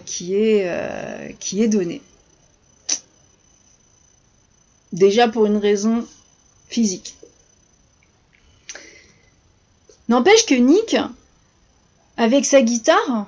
qui, 0.06 0.34
est, 0.36 1.36
qui 1.40 1.62
est 1.62 1.68
donnée. 1.68 2.00
Déjà 4.92 5.26
pour 5.26 5.46
une 5.46 5.56
raison 5.56 6.06
physique. 6.72 7.16
N'empêche 10.08 10.46
que 10.46 10.54
Nick, 10.54 10.96
avec 12.16 12.44
sa 12.44 12.62
guitare, 12.62 13.26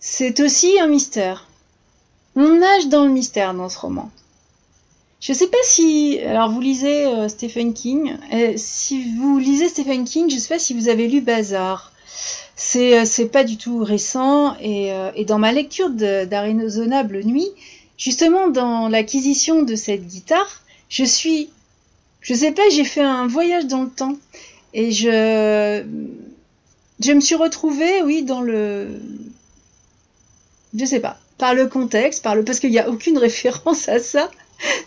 c'est 0.00 0.40
aussi 0.40 0.78
un 0.80 0.86
mystère. 0.88 1.46
On 2.36 2.58
nage 2.58 2.88
dans 2.88 3.04
le 3.04 3.10
mystère 3.10 3.54
dans 3.54 3.68
ce 3.68 3.78
roman. 3.78 4.10
Je 5.20 5.32
sais 5.32 5.48
pas 5.48 5.58
si. 5.64 6.20
Alors, 6.20 6.50
vous 6.50 6.60
lisez 6.60 7.06
euh, 7.06 7.28
Stephen 7.28 7.74
King. 7.74 8.16
Euh, 8.32 8.52
si 8.56 9.02
vous 9.16 9.38
lisez 9.38 9.68
Stephen 9.68 10.04
King, 10.04 10.30
je 10.30 10.38
sais 10.38 10.48
pas 10.48 10.60
si 10.60 10.74
vous 10.74 10.88
avez 10.88 11.08
lu 11.08 11.20
Bazar. 11.20 11.92
C'est, 12.54 13.00
euh, 13.00 13.04
c'est 13.04 13.26
pas 13.26 13.42
du 13.42 13.56
tout 13.56 13.82
récent. 13.82 14.56
Et, 14.60 14.92
dans 15.26 15.38
ma 15.38 15.52
lecture 15.52 15.90
d'Arizonable 15.90 17.22
Nuit, 17.24 17.50
justement, 17.96 18.48
dans 18.48 18.88
l'acquisition 18.88 19.62
de 19.62 19.74
cette 19.74 20.06
guitare, 20.06 20.62
je 20.88 21.04
suis. 21.04 21.50
Je 22.20 22.34
sais 22.34 22.52
pas, 22.52 22.68
j'ai 22.70 22.84
fait 22.84 23.02
un 23.02 23.26
voyage 23.26 23.66
dans 23.66 23.82
le 23.82 23.90
temps. 23.90 24.16
Et 24.74 24.92
je. 24.92 25.84
Je 27.00 27.12
me 27.12 27.20
suis 27.20 27.36
retrouvée, 27.36 28.02
oui, 28.02 28.22
dans 28.24 28.40
le. 28.40 29.00
Je 30.74 30.84
sais 30.84 31.00
pas 31.00 31.18
par 31.38 31.54
le 31.54 31.68
contexte, 31.68 32.22
par 32.22 32.34
le 32.34 32.44
parce 32.44 32.60
qu'il 32.60 32.70
n'y 32.70 32.78
a 32.78 32.90
aucune 32.90 33.16
référence 33.28 33.88
à 33.88 34.00
ça, 34.00 34.30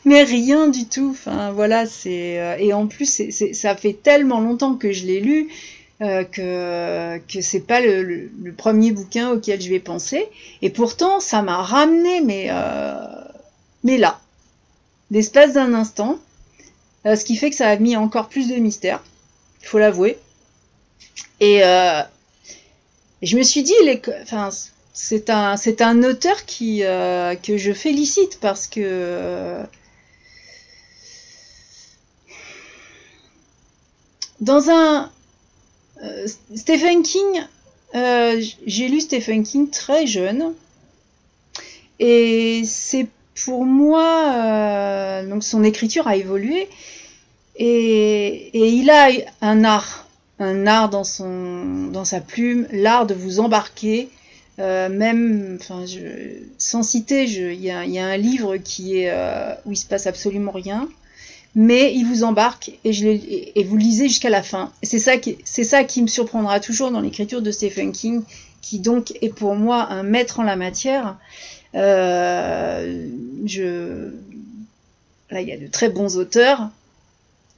mais 0.05 0.23
rien 0.23 0.67
du 0.67 0.85
tout. 0.85 1.09
Enfin 1.11 1.51
voilà, 1.51 1.85
c'est 1.85 2.39
euh, 2.39 2.57
et 2.59 2.73
en 2.73 2.88
plus 2.88 3.21
ça 3.53 3.75
fait 3.75 3.93
tellement 3.93 4.41
longtemps 4.41 4.75
que 4.75 4.91
je 4.91 5.05
l'ai 5.05 5.21
lu 5.21 5.50
euh, 6.01 6.23
que 6.23 7.17
que 7.33 7.41
c'est 7.41 7.61
pas 7.61 7.81
le, 7.81 8.29
premier 8.57 8.91
bouquin 8.91 9.31
auquel 9.31 9.61
je 9.61 9.69
vais 9.69 9.79
penser. 9.79 10.25
Et 10.61 10.69
pourtant 10.69 11.19
ça 11.19 11.41
m'a 11.41 11.61
ramené, 11.63 12.21
mais 12.21 12.47
euh, 12.51 12.93
mais 13.83 13.97
là, 13.97 14.19
l'espace 15.09 15.53
d'un 15.53 15.73
instant, 15.73 16.19
ce 17.05 17.25
qui 17.25 17.36
fait 17.36 17.50
que 17.50 17.55
ça 17.55 17.70
a 17.70 17.75
mis 17.77 17.96
encore 17.96 18.29
plus 18.29 18.48
de 18.48 18.55
mystère. 18.55 19.03
Il 19.62 19.67
faut 19.67 19.79
l'avouer. 19.79 20.17
Et 21.39 21.62
je 23.22 23.38
me 23.38 23.43
suis 23.43 23.63
dit, 23.63 23.74
c'est 24.93 25.29
un, 25.29 26.03
auteur 26.03 26.38
euh, 26.62 27.36
que 27.36 27.58
je 27.58 27.74
félicite 27.74 28.39
parce 28.39 28.67
que 28.67 29.62
dans 34.39 34.70
un 34.70 35.12
euh, 36.03 36.27
Stephen 36.55 37.03
King, 37.03 37.43
euh, 37.93 38.41
j'ai 38.65 38.88
lu 38.88 39.01
Stephen 39.01 39.43
King 39.43 39.70
très 39.70 40.08
jeune 40.08 40.53
et 42.00 42.63
c'est 42.65 43.08
pour 43.45 43.65
moi 43.65 45.23
donc 45.23 45.43
son 45.43 45.63
écriture 45.63 46.07
a 46.07 46.15
évolué 46.15 46.67
et, 47.55 48.51
il 48.53 48.89
a 48.89 49.09
un 49.41 49.63
art, 49.63 50.07
un 50.39 50.65
art 50.67 50.89
dans 50.89 51.03
son 51.03 51.88
dans 51.91 52.05
sa 52.05 52.21
plume, 52.21 52.67
l'art 52.71 53.05
de 53.05 53.13
vous 53.13 53.39
embarquer 53.39 54.09
euh, 54.59 54.89
même, 54.89 55.57
enfin, 55.59 55.85
sans 56.57 56.83
citer, 56.83 57.23
il 57.23 57.61
y, 57.61 57.71
a 57.71 58.05
un 58.05 58.17
livre 58.17 58.57
qui 58.57 59.00
est 59.00 59.09
euh, 59.09 59.53
où 59.65 59.71
il 59.71 59.77
se 59.77 59.85
passe 59.85 60.07
absolument 60.07 60.51
rien, 60.51 60.88
mais 61.55 61.93
il 61.95 62.05
vous 62.05 62.23
embarque 62.23 62.71
et 62.83 63.63
vous 63.63 63.77
lisez 63.77 64.07
jusqu'à 64.07 64.29
la 64.29 64.43
fin. 64.43 64.71
C'est 64.83 65.00
ça 65.00 65.17
qui, 65.17 65.38
c'est 65.45 65.63
ça 65.63 65.83
qui 65.83 66.01
me 66.01 66.07
surprendra 66.07 66.59
toujours 66.59 66.91
dans 66.91 67.01
l'écriture 67.01 67.41
de 67.41 67.50
Stephen 67.50 67.91
King, 67.91 68.21
qui 68.61 68.79
donc 68.79 69.13
est 69.21 69.33
pour 69.33 69.55
moi 69.55 69.88
un 69.89 70.03
maître 70.03 70.39
en 70.39 70.43
la 70.43 70.55
matière. 70.55 71.17
Euh, 71.75 73.07
je, 73.45 74.11
là, 75.29 75.41
il 75.41 75.47
y 75.47 75.51
a 75.51 75.57
de 75.57 75.67
très 75.67 75.89
bons 75.89 76.17
auteurs. 76.17 76.69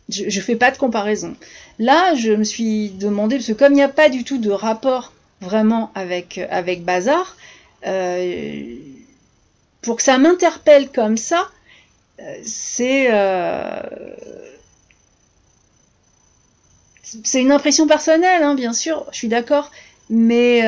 Je, 0.10 0.30
je 0.30 0.42
fais 0.42 0.56
pas 0.56 0.72
de 0.72 0.78
comparaison. 0.78 1.36
Là, 1.80 2.14
je 2.16 2.32
me 2.32 2.44
suis 2.44 2.90
demandé 2.90 3.38
parce 3.38 3.48
que 3.48 3.54
comme 3.54 3.74
il 3.74 3.78
n'y 3.78 3.82
a 3.82 3.90
pas 3.90 4.10
du 4.10 4.24
tout 4.24 4.38
de 4.38 4.52
rapport 4.52 5.14
vraiment 5.42 5.92
avec, 5.96 6.40
avec 6.50 6.84
Bazar, 6.84 7.36
euh, 7.86 8.76
pour 9.82 9.98
que 9.98 10.04
ça 10.04 10.18
m'interpelle 10.18 10.90
comme 10.90 11.18
ça, 11.18 11.50
euh, 12.20 12.36
c'est 12.46 13.08
euh, 13.12 13.82
c'est 17.24 17.42
une 17.42 17.52
impression 17.52 17.86
personnelle, 17.88 18.44
hein, 18.44 18.56
bien 18.56 18.74
sûr, 18.74 19.06
je 19.12 19.18
suis 19.18 19.28
d'accord, 19.28 19.72
mais 20.10 20.62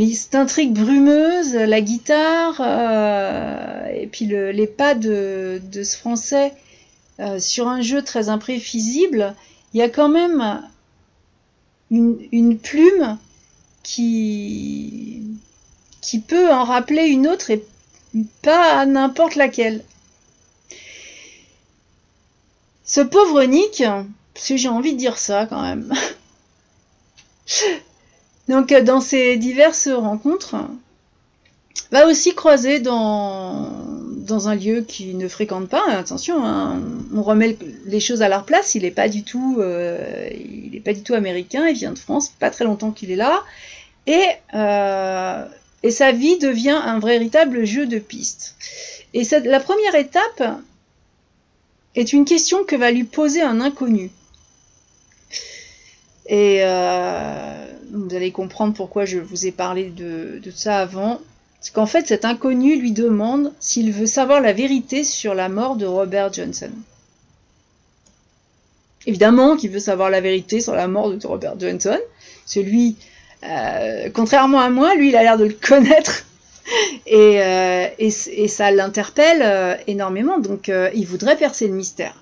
mais 0.00 0.14
cette 0.14 0.34
intrigue 0.34 0.72
brumeuse, 0.72 1.52
la 1.52 1.82
guitare 1.82 2.58
et 3.94 4.06
puis 4.06 4.24
les 4.24 4.66
pas 4.66 4.94
de, 4.94 5.60
ce 5.74 5.94
français 5.94 6.54
sur 7.38 7.68
un 7.68 7.82
jeu 7.82 8.00
très 8.02 8.30
imprévisible, 8.30 9.34
il 9.74 9.80
y 9.80 9.82
a 9.82 9.90
quand 9.90 10.08
même 10.08 10.66
une, 11.90 12.58
plume 12.58 13.18
qui, 13.82 15.22
qui 16.00 16.18
peut 16.20 16.50
en 16.50 16.64
rappeler 16.64 17.04
une 17.04 17.28
autre 17.28 17.50
et 17.50 17.62
pas 18.40 18.86
n'importe 18.86 19.34
laquelle. 19.34 19.84
Ce 22.86 23.02
pauvre 23.02 23.44
Nick, 23.44 23.82
parce 24.32 24.48
que 24.48 24.56
j'ai 24.56 24.68
envie 24.68 24.94
de 24.94 24.98
dire 24.98 25.18
ça 25.18 25.44
quand 25.44 25.60
même. 25.60 25.92
Donc 28.50 28.74
dans 28.74 29.00
ces 29.00 29.36
diverses 29.36 29.88
rencontres, 29.88 30.56
va 31.92 32.08
aussi 32.08 32.34
croiser 32.34 32.80
dans, 32.80 33.70
un 34.48 34.54
lieu 34.56 34.82
qu'il 34.82 35.18
ne 35.18 35.28
fréquente 35.28 35.68
pas. 35.68 35.84
Attention, 35.88 36.44
hein, 36.44 36.80
on 37.14 37.22
remet 37.22 37.56
les 37.86 38.00
choses 38.00 38.22
à 38.22 38.28
leur 38.28 38.44
place. 38.44 38.74
Il 38.74 38.82
n'est 38.82 38.90
pas 38.90 39.08
du 39.08 39.22
tout, 39.22 39.58
euh, 39.60 40.28
pas 40.84 40.92
du 40.92 41.02
tout 41.02 41.14
américain. 41.14 41.68
Il 41.68 41.76
vient 41.76 41.92
de 41.92 41.98
France, 41.98 42.32
pas 42.40 42.50
très 42.50 42.64
longtemps 42.64 42.90
qu'il 42.90 43.12
est 43.12 43.16
là, 43.16 43.40
et 44.08 44.26
euh, 44.54 45.44
et 45.84 45.92
sa 45.92 46.10
vie 46.10 46.38
devient 46.38 46.80
un 46.84 46.98
véritable 46.98 47.64
jeu 47.64 47.86
de 47.86 48.00
pistes. 48.00 48.56
Et 49.14 49.22
la 49.44 49.60
première 49.60 49.94
étape 49.94 50.42
est 51.94 52.12
une 52.12 52.24
question 52.24 52.64
que 52.64 52.74
va 52.74 52.90
lui 52.90 53.04
poser 53.04 53.42
un 53.42 53.60
inconnu. 53.60 54.10
Et 56.30 56.60
euh, 56.62 57.66
vous 57.92 58.14
allez 58.14 58.30
comprendre 58.30 58.72
pourquoi 58.72 59.04
je 59.04 59.18
vous 59.18 59.46
ai 59.46 59.50
parlé 59.50 59.90
de, 59.90 60.40
ça 60.54 60.78
avant. 60.78 61.20
C'est 61.60 61.74
qu'en 61.74 61.86
fait, 61.86 62.06
cet 62.06 62.24
inconnu 62.24 62.80
lui 62.80 62.92
demande 62.92 63.52
s'il 63.58 63.92
veut 63.92 64.06
savoir 64.06 64.40
la 64.40 64.52
vérité 64.52 65.02
sur 65.02 65.34
la 65.34 65.48
mort 65.48 65.74
de 65.74 65.86
Robert 65.86 66.32
Johnson. 66.32 66.70
Évidemment 69.06 69.56
qu'il 69.56 69.70
veut 69.70 69.80
savoir 69.80 70.08
la 70.08 70.20
vérité 70.20 70.60
sur 70.60 70.74
la 70.74 70.86
mort 70.86 71.10
de 71.10 71.26
Robert 71.26 71.58
Johnson. 71.58 71.98
Celui, 72.46 72.96
euh, 73.42 74.08
contrairement 74.14 74.60
à 74.60 74.70
moi, 74.70 74.94
lui, 74.94 75.08
il 75.08 75.16
a 75.16 75.24
l'air 75.24 75.36
de 75.36 75.46
le 75.46 75.54
connaître. 75.54 76.26
Et, 77.06 77.42
euh, 77.42 77.88
et, 77.98 78.46
ça 78.46 78.70
l'interpelle 78.70 79.80
énormément. 79.88 80.38
Donc, 80.38 80.70
il 80.94 81.04
voudrait 81.04 81.36
percer 81.36 81.66
le 81.66 81.74
mystère. 81.74 82.14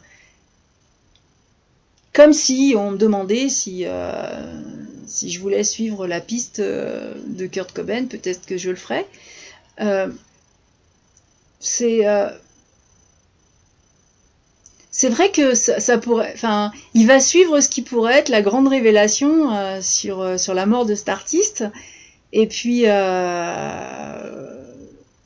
Comme 2.18 2.32
si 2.32 2.74
on 2.76 2.90
me 2.90 2.98
demandait 2.98 3.48
si, 3.48 3.84
si 5.06 5.30
je 5.30 5.40
voulais 5.40 5.62
suivre 5.62 6.08
la 6.08 6.20
piste 6.20 6.60
de 6.60 7.46
Kurt 7.46 7.72
Cobain, 7.72 8.06
peut-être 8.06 8.44
que 8.44 8.58
je 8.58 8.70
le 8.70 8.76
ferais. 8.76 9.06
c'est 11.60 12.04
c'est 15.00 15.10
vrai 15.10 15.30
que 15.30 15.54
ça, 15.54 15.98
pourrait, 15.98 16.32
enfin, 16.34 16.72
il 16.92 17.06
va 17.06 17.20
suivre 17.20 17.60
ce 17.60 17.68
qui 17.68 17.82
pourrait 17.82 18.18
être 18.18 18.30
la 18.30 18.42
grande 18.42 18.66
révélation 18.66 19.54
euh, 19.54 19.80
sur, 19.80 20.20
euh, 20.20 20.38
sur 20.38 20.54
la 20.54 20.66
mort 20.66 20.86
de 20.86 20.96
cet 20.96 21.08
artiste. 21.08 21.62
Et 22.32 22.48
puis, 22.48 22.82
euh, 22.86 24.60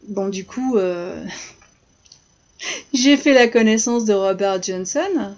bon, 0.08 0.28
du 0.28 0.44
coup, 0.44 0.76
j'ai 2.92 3.16
fait 3.16 3.32
la 3.32 3.48
connaissance 3.48 4.04
de 4.04 4.12
Robert 4.12 4.62
Johnson. 4.62 5.34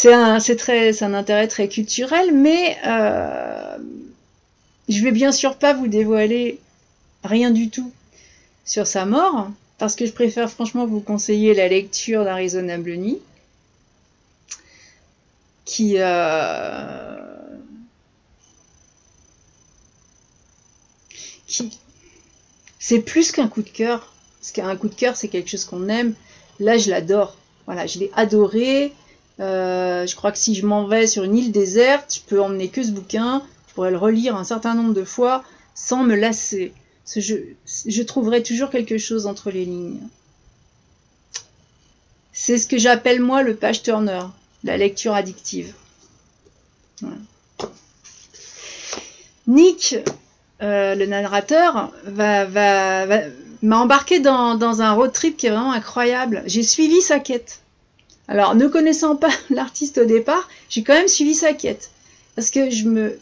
C'est 0.00 0.12
un, 0.12 1.14
intérêt 1.14 1.48
très 1.48 1.68
culturel, 1.68 2.32
mais 2.32 2.78
je 4.88 5.02
vais 5.02 5.10
bien 5.10 5.32
sûr 5.32 5.56
pas 5.56 5.74
vous 5.74 5.88
dévoiler 5.88 6.60
rien 7.24 7.50
du 7.50 7.68
tout 7.68 7.90
sur 8.64 8.86
sa 8.86 9.06
mort 9.06 9.50
parce 9.78 9.96
que 9.96 10.06
je 10.06 10.12
préfère 10.12 10.48
franchement 10.48 10.86
vous 10.86 11.00
conseiller 11.00 11.52
la 11.52 11.66
lecture 11.66 12.22
d'Arizona 12.22 12.78
Nuit, 12.78 13.18
euh, 15.80 17.16
qui 21.48 21.70
c'est 22.78 23.00
plus 23.00 23.32
qu'un 23.32 23.48
coup 23.48 23.62
de 23.62 23.68
cœur. 23.68 24.12
Parce 24.38 24.52
qu'un 24.52 24.76
coup 24.76 24.88
de 24.88 24.94
cœur, 24.94 25.16
c'est 25.16 25.26
quelque 25.26 25.50
chose 25.50 25.64
qu'on 25.64 25.88
aime. 25.88 26.14
Là, 26.60 26.78
je 26.78 26.88
l'adore. 26.88 27.36
Voilà, 27.66 27.86
je 27.86 27.98
l'ai 27.98 28.12
adoré. 28.14 28.92
Euh, 29.40 30.06
je 30.06 30.16
crois 30.16 30.32
que 30.32 30.38
si 30.38 30.54
je 30.54 30.66
m'en 30.66 30.86
vais 30.86 31.06
sur 31.06 31.24
une 31.24 31.36
île 31.36 31.52
déserte, 31.52 32.14
je 32.16 32.20
peux 32.28 32.40
emmener 32.40 32.68
que 32.68 32.82
ce 32.82 32.90
bouquin. 32.90 33.42
Je 33.68 33.74
pourrais 33.74 33.90
le 33.90 33.98
relire 33.98 34.36
un 34.36 34.44
certain 34.44 34.74
nombre 34.74 34.94
de 34.94 35.04
fois 35.04 35.44
sans 35.74 36.02
me 36.02 36.16
lasser 36.16 36.72
je, 37.16 38.02
trouverai 38.02 38.42
toujours 38.42 38.70
quelque 38.70 38.98
chose 38.98 39.26
entre 39.26 39.50
les 39.50 39.64
lignes. 39.64 40.00
C'est 42.32 42.58
ce 42.58 42.66
que 42.66 42.78
j'appelle 42.78 43.20
moi 43.20 43.42
le 43.42 43.56
page 43.56 43.82
turner, 43.82 44.22
la 44.64 44.76
lecture 44.76 45.14
addictive. 45.14 45.74
Nick, 49.46 49.96
euh, 50.62 50.94
le 50.94 51.06
narrateur, 51.06 51.90
va, 52.04 52.46
m'a 53.62 53.78
embarqué 53.78 54.20
dans, 54.20 54.56
dans, 54.56 54.82
un 54.82 54.92
road 54.92 55.12
trip 55.12 55.36
qui 55.36 55.46
est 55.46 55.50
vraiment 55.50 55.72
incroyable. 55.72 56.42
J'ai 56.46 56.62
suivi 56.62 57.00
sa 57.00 57.18
quête. 57.18 57.62
Alors, 58.28 58.54
ne 58.54 58.68
connaissant 58.68 59.16
pas 59.16 59.32
l'artiste 59.50 59.98
au 59.98 60.04
départ, 60.04 60.48
j'ai 60.68 60.82
quand 60.82 60.94
même 60.94 61.08
suivi 61.08 61.34
sa 61.34 61.52
quête. 61.52 61.90
Parce 62.36 62.50
que 62.50 62.70
je 62.70 62.84
me... 62.84 63.18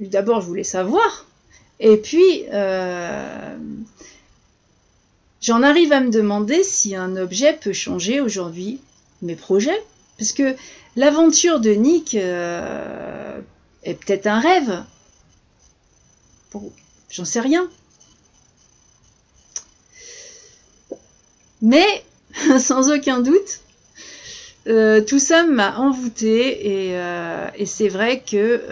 D'abord, 0.00 0.42
je 0.42 0.46
voulais 0.46 0.64
savoir 0.64 1.26
et 1.78 1.96
puis, 1.98 2.44
euh, 2.52 3.56
j'en 5.40 5.62
arrive 5.62 5.92
à 5.92 6.00
me 6.00 6.10
demander 6.10 6.62
si 6.62 6.96
un 6.96 7.16
objet 7.16 7.52
peut 7.52 7.72
changer 7.72 8.20
aujourd'hui 8.20 8.80
mes 9.22 9.36
projets. 9.36 9.82
Parce 10.18 10.32
que 10.32 10.56
l'aventure 10.96 11.60
de 11.60 11.70
Nick 11.70 12.14
euh, 12.14 13.38
est 13.82 13.94
peut-être 13.94 14.26
un 14.26 14.40
rêve. 14.40 14.84
J'en 17.10 17.26
sais 17.26 17.40
rien. 17.40 17.68
Mais, 21.60 22.04
sans 22.58 22.90
aucun 22.90 23.20
doute, 23.20 23.60
euh, 24.66 25.00
tout 25.00 25.18
ça 25.18 25.44
m'a 25.44 25.78
envoûté 25.78 26.66
et, 26.66 26.98
et 27.56 27.66
c'est 27.66 27.88
vrai 27.88 28.20
que 28.20 28.62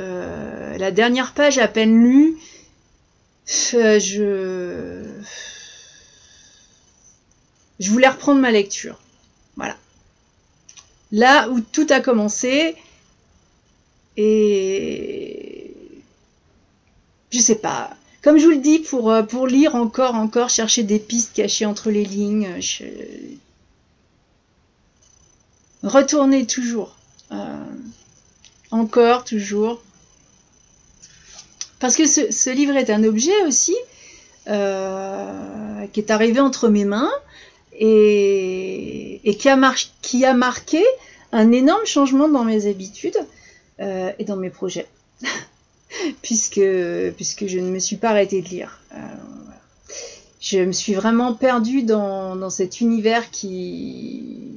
la 0.77 0.91
dernière 0.91 1.33
page 1.33 1.59
à 1.59 1.69
peine 1.69 2.03
lue, 2.03 2.37
je, 3.47 5.05
voulais 7.81 8.09
reprendre 8.09 8.41
ma 8.41 8.51
lecture. 8.51 8.99
Voilà. 9.57 9.77
Là 11.13 11.49
où 11.49 11.61
tout 11.61 11.87
a 11.91 12.01
commencé, 12.01 12.77
et 14.17 15.75
je 17.31 17.39
sais 17.39 17.57
pas. 17.57 17.91
Comme 18.23 18.39
je 18.39 18.45
vous 18.45 18.53
le 18.53 18.59
dis, 18.59 18.85
euh, 18.93 19.23
pour 19.23 19.47
lire 19.47 19.75
encore, 19.75 20.15
encore, 20.15 20.49
chercher 20.49 20.83
des 20.83 20.99
pistes 20.99 21.35
cachées 21.35 21.67
entre 21.67 21.91
les 21.91 22.05
lignes, 22.05 22.49
retourner 25.85 26.47
toujours. 26.47 26.97
Euh, 27.33 27.37
encore, 28.71 29.25
toujours. 29.25 29.81
Parce 31.79 31.97
que 31.97 32.07
ce, 32.07 32.51
livre 32.51 32.77
est 32.77 32.91
un 32.91 33.05
objet 33.05 33.45
aussi 33.47 33.77
euh, 34.49 35.87
qui 35.93 36.01
est 36.01 36.11
arrivé 36.11 36.41
entre 36.41 36.69
mes 36.69 36.85
mains 36.85 37.13
et, 37.79 39.21
qui, 39.39 39.49
a 39.49 39.57
marqué 40.35 40.85
un 41.33 41.53
énorme 41.53 41.85
changement 41.85 42.29
dans 42.29 42.45
mes 42.45 42.67
habitudes 42.67 43.19
euh, 43.81 44.11
et 44.19 44.25
dans 44.25 44.37
mes 44.37 44.51
projets. 44.51 44.87
puisque, 46.23 46.57
je 46.61 47.59
ne 47.59 47.71
me 47.71 47.79
suis 47.79 47.97
pas 47.97 48.11
arrêtée 48.11 48.41
de 48.41 48.49
lire. 48.49 48.81
Je 50.41 50.59
me 50.59 50.73
suis 50.73 50.95
vraiment 50.95 51.33
perdue 51.33 51.83
dans, 51.83 52.51
cet 52.51 52.81
univers 52.81 53.31
qui, 53.31 54.53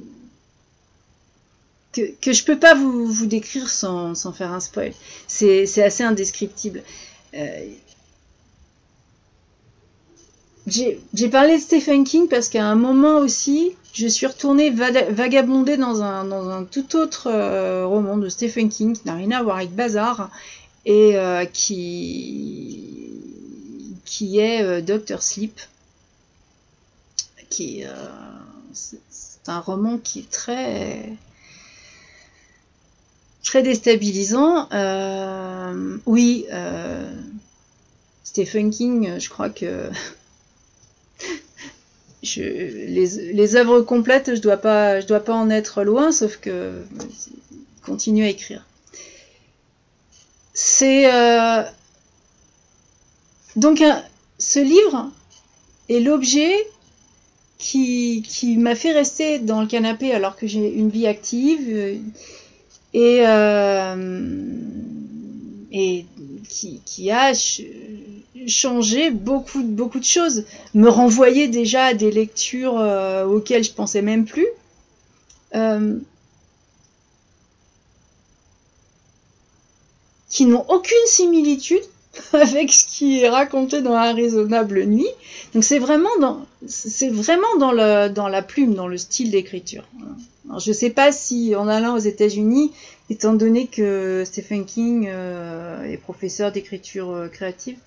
que, 1.92 2.02
que 2.20 2.32
je 2.32 2.44
peux 2.44 2.58
pas 2.58 2.74
vous, 2.74 3.26
décrire 3.26 3.68
sans, 3.68 4.14
sans, 4.14 4.32
faire 4.32 4.52
un 4.52 4.60
spoil. 4.60 4.92
C'est 5.26 5.82
assez 5.82 6.02
indescriptible. 6.02 6.82
Euh, 7.34 7.68
j'ai 10.66 11.28
parlé 11.30 11.56
de 11.56 11.62
Stephen 11.62 12.04
King 12.04 12.28
parce 12.28 12.50
qu'à 12.50 12.66
un 12.66 12.74
moment 12.74 13.18
aussi, 13.18 13.72
je 13.94 14.06
suis 14.06 14.26
retournée 14.26 14.70
vagabonder 14.70 15.78
dans 15.78 16.02
un, 16.02 16.64
tout 16.64 16.94
autre 16.96 17.28
euh, 17.30 17.86
roman 17.86 18.18
de 18.18 18.28
Stephen 18.28 18.68
King 18.68 18.94
qui 18.94 19.06
n'a 19.06 19.14
rien 19.14 19.30
à 19.30 19.42
voir 19.42 19.56
avec 19.56 19.70
Bazar 19.74 20.30
et 20.84 21.16
euh, 21.16 21.46
qui, 21.46 23.12
qui 24.04 24.40
est 24.40 24.82
Doctor 24.82 25.22
Sleep. 25.22 25.58
Qui 27.48 27.82
c'est 28.74 29.48
un 29.48 29.60
roman 29.60 29.96
qui 29.96 30.20
est 30.20 30.30
très 30.30 31.16
très 33.48 33.62
déstabilisant. 33.62 34.68
Euh, 34.72 35.96
oui, 36.04 36.44
euh, 36.52 37.10
Stephen 38.22 38.70
King, 38.70 39.18
je 39.18 39.28
crois 39.30 39.48
que 39.48 39.88
les, 42.36 43.56
œuvres 43.56 43.80
complètes, 43.80 44.34
je 44.36 44.40
dois 44.42 44.58
pas, 44.58 45.00
je 45.00 45.06
dois 45.06 45.20
pas 45.20 45.32
en 45.32 45.48
être 45.48 45.82
loin, 45.82 46.12
sauf 46.12 46.36
que 46.36 46.82
continue 47.82 48.24
à 48.24 48.28
écrire. 48.28 48.66
C'est 50.52 51.10
euh, 51.10 51.62
donc 53.56 53.82
ce 54.38 54.58
livre 54.58 55.10
est 55.88 56.00
l'objet 56.00 56.54
qui, 57.56 58.56
m'a 58.58 58.74
fait 58.74 58.92
rester 58.92 59.38
dans 59.38 59.62
le 59.62 59.66
canapé 59.66 60.12
alors 60.12 60.36
que 60.36 60.46
j'ai 60.46 60.70
une 60.70 60.90
vie 60.90 61.06
active 61.06 61.66
euh, 61.70 61.96
et, 62.94 63.22
et 65.72 66.06
qui, 66.84 67.10
a 67.10 67.32
changé 68.46 69.10
beaucoup, 69.10 69.62
de 69.62 70.04
choses, 70.04 70.44
me 70.74 70.88
renvoyer 70.88 71.48
déjà 71.48 71.86
à 71.86 71.94
des 71.94 72.10
lectures 72.10 72.78
euh, 72.78 73.26
auxquelles 73.26 73.64
je 73.64 73.72
pensais 73.72 74.02
même 74.02 74.24
plus. 74.24 74.46
Euh, 75.54 75.98
qui 80.28 80.44
n'ont 80.44 80.64
aucune 80.68 80.96
similitude 81.06 81.82
avec 82.32 82.72
ce 82.72 82.84
qui 82.84 83.20
est 83.20 83.28
raconté 83.28 83.80
dans 83.82 83.94
Un 83.94 84.12
raisonnable 84.12 84.84
nuit. 84.84 85.08
Donc 85.54 85.64
c'est 85.64 85.78
vraiment 85.78 86.10
dans 86.20 86.46
vraiment 87.12 87.56
dans 87.56 87.72
la 88.28 88.42
plume, 88.42 88.74
dans 88.74 88.88
le 88.88 88.98
style 88.98 89.30
d'écriture. 89.30 89.84
Je 90.56 90.70
ne 90.70 90.74
sais 90.74 90.90
pas 90.90 91.12
si 91.12 91.54
en 91.54 91.68
allant 91.68 91.94
aux 91.94 92.00
États-Unis, 92.00 92.72
étant 93.10 93.34
donné 93.34 93.66
que 93.66 94.22
Stephen 94.26 94.64
King 94.64 95.08
euh, 95.08 95.84
est 95.84 95.96
professeur 95.96 96.52
d'écriture 96.52 97.10
euh, 97.10 97.28
créative. 97.28 97.78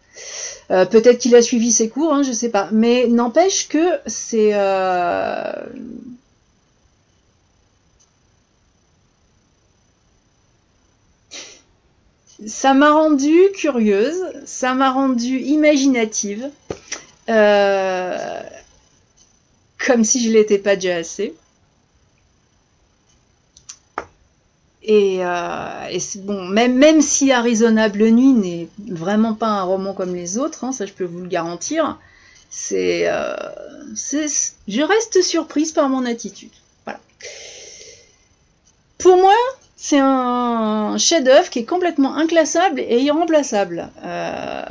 Euh, 0.70 0.86
peut-être 0.86 1.20
qu'il 1.20 1.36
a 1.36 1.42
suivi 1.42 1.72
ses 1.72 1.90
cours, 1.90 2.14
hein, 2.14 2.24
je 2.24 2.32
sais 2.32 2.50
pas. 2.50 2.70
Mais 2.72 3.08
n'empêche 3.08 3.68
que 3.68 4.00
c'est 4.06 4.52
ça 12.48 12.74
m'a 12.74 12.92
rendue 12.92 13.52
curieuse, 13.54 14.20
ça 14.46 14.74
m'a 14.74 14.92
rendue 14.92 15.42
imaginative, 15.42 16.50
comme 17.28 17.36
si 20.04 20.26
je 20.26 20.32
l'étais 20.32 20.58
pas 20.58 20.76
déjà 20.76 20.96
assez. 20.96 21.36
Et, 24.84 25.20
euh, 25.22 26.00
bon, 26.18 26.46
même, 26.46 27.02
si 27.02 27.32
Arizonable 27.32 28.10
Nuit 28.10 28.34
n'est 28.34 28.68
vraiment 28.90 29.34
pas 29.34 29.48
un 29.48 29.64
roman 29.64 29.94
comme 29.94 30.16
les 30.16 30.38
autres, 30.38 30.64
hein, 30.64 30.72
ça 30.72 30.86
je 30.86 30.94
peux 30.94 31.04
vous 31.04 31.20
le 31.20 31.28
garantir, 31.28 32.00
c'est, 32.50 33.04
euh, 33.06 33.36
je 33.96 34.82
reste 34.82 35.22
surprise 35.22 35.72
par 35.72 35.88
mon 35.90 36.06
attitude. 36.06 36.52
Pour 38.98 39.18
moi, 39.18 39.34
c'est 39.78 40.00
un 40.00 40.96
chef-d'œuvre 41.00 41.50
qui 41.50 41.60
est 41.60 41.66
complètement 41.66 42.16
inclassable 42.16 42.80
et 42.80 43.02
irremplaçable. 43.02 43.90
Euh, 44.04 44.64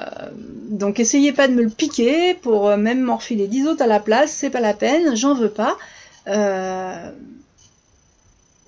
donc 0.68 1.00
essayez 1.00 1.32
pas 1.32 1.48
de 1.48 1.52
me 1.52 1.62
le 1.62 1.68
piquer 1.68 2.34
pour 2.34 2.76
même 2.76 3.00
m'enfiler 3.00 3.48
10 3.48 3.66
autres 3.66 3.82
à 3.82 3.88
la 3.88 3.98
place, 3.98 4.30
c'est 4.30 4.50
pas 4.50 4.60
la 4.60 4.72
peine, 4.72 5.16
j'en 5.16 5.34
veux 5.34 5.50
pas. 5.50 5.76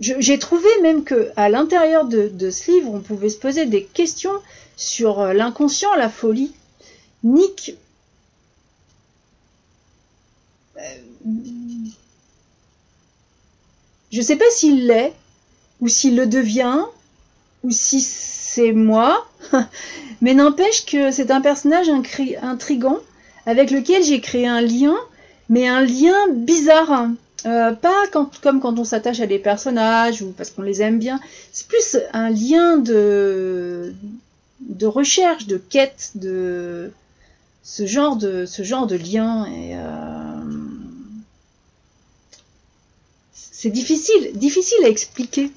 J'ai 0.03 0.38
trouvé 0.38 0.69
même 0.83 1.05
que 1.05 1.31
à 1.37 1.49
l'intérieur 1.49 2.05
de, 2.05 2.51
ce 2.51 2.71
livre, 2.71 2.91
on 2.93 3.01
pouvait 3.01 3.29
se 3.29 3.38
poser 3.38 3.67
des 3.67 3.85
questions 3.85 4.33
sur 4.77 5.21
euh, 5.21 5.33
l'inconscient, 5.33 5.95
la 5.95 6.09
folie. 6.09 6.53
Nick. 7.23 7.77
Euh, 10.77 10.81
je 14.11 14.19
ne 14.19 14.23
sais 14.23 14.37
pas 14.37 14.51
s'il 14.51 14.87
l'est, 14.87 15.12
ou 15.81 15.88
s'il 15.88 16.17
le 16.17 16.27
devient, 16.27 16.81
ou 17.62 17.71
si 17.71 18.01
c'est 18.01 18.73
moi, 18.73 19.27
mais 20.21 20.35
n'empêche 20.35 20.85
que 20.85 21.12
c'est 21.12 21.31
un 21.31 21.41
personnage 21.41 21.88
intrigant 22.43 22.99
avec 23.47 23.71
lequel 23.71 24.03
j'ai 24.03 24.21
créé 24.21 24.47
un 24.47 24.61
lien, 24.61 24.97
mais 25.49 25.69
un 25.69 25.83
lien 25.83 26.17
bizarre. 26.33 27.09
Euh, 27.44 27.72
pas 27.72 28.07
comme 28.12 28.61
quand 28.61 28.78
on 28.78 28.85
s'attache 28.85 29.20
à 29.20 29.26
des 29.26 29.38
personnages 29.38 30.22
ou 30.22 30.31
parce 30.31 30.50
qu'on 30.50 30.62
les 30.62 30.83
aime 30.83 30.98
bien. 30.98 31.20
C'est 31.52 31.66
plus 31.66 31.98
un 32.12 32.31
lien 32.31 32.78
de, 32.78 33.94
recherche, 34.83 35.46
de 35.46 35.57
quête, 35.57 36.12
de 36.14 36.92
ce 37.62 37.87
genre 37.87 38.16
de, 38.16 38.96
lien. 38.96 39.46
Euh, 39.46 40.42
c'est 43.33 43.70
difficile, 43.70 44.33
difficile 44.35 44.85
à 44.85 44.88
expliquer. 44.88 45.50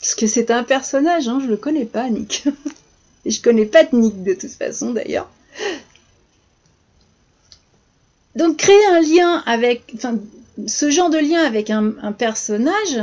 Parce 0.00 0.14
que 0.14 0.26
c'est 0.26 0.50
un 0.50 0.64
personnage, 0.64 1.28
hein, 1.28 1.40
je 1.42 1.46
le 1.46 1.56
connais 1.56 1.84
pas, 1.84 2.08
Nick. 2.10 2.48
Et 3.24 3.30
je 3.30 3.40
connais 3.40 3.66
pas 3.66 3.84
de 3.84 3.96
Nick 3.96 4.24
de 4.24 4.34
toute 4.34 4.50
façon 4.50 4.92
d'ailleurs. 4.92 5.30
Donc 8.34 8.56
créer 8.56 8.84
un 8.86 9.00
lien 9.00 9.42
avec, 9.46 9.94
ce 10.66 10.90
genre 10.90 11.10
de 11.10 11.18
lien 11.18 11.42
avec 11.42 11.70
un, 11.70 12.12
personnage, 12.12 13.00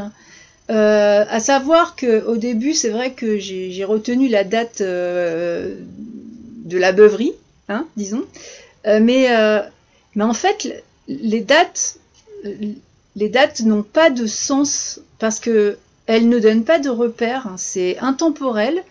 euh, 0.69 1.25
à 1.27 1.39
savoir 1.39 1.95
que 1.95 2.23
au 2.25 2.37
début, 2.37 2.73
c'est 2.73 2.89
vrai 2.89 3.13
que 3.13 3.37
j'ai 3.39 3.83
retenu 3.83 4.27
la 4.27 4.43
date 4.43 4.81
euh, 4.81 5.75
de 6.65 6.77
la 6.77 6.91
beuverie, 6.91 7.33
hein, 7.67 7.87
disons, 7.97 8.23
euh, 8.85 8.99
mais, 9.01 9.27
mais 10.15 10.23
en 10.23 10.33
fait, 10.33 10.83
les 11.07 11.41
dates, 11.41 11.97
les 13.15 13.29
dates 13.29 13.61
n'ont 13.61 13.83
pas 13.83 14.09
de 14.09 14.25
sens 14.27 14.99
parce 15.17 15.39
que 15.39 15.77
elles 16.05 16.27
ne 16.27 16.39
donnent 16.39 16.63
pas 16.63 16.79
de 16.79 16.89
repères. 16.89 17.47
Hein. 17.47 17.55
c'est 17.57 17.97
intemporel, 17.99 18.83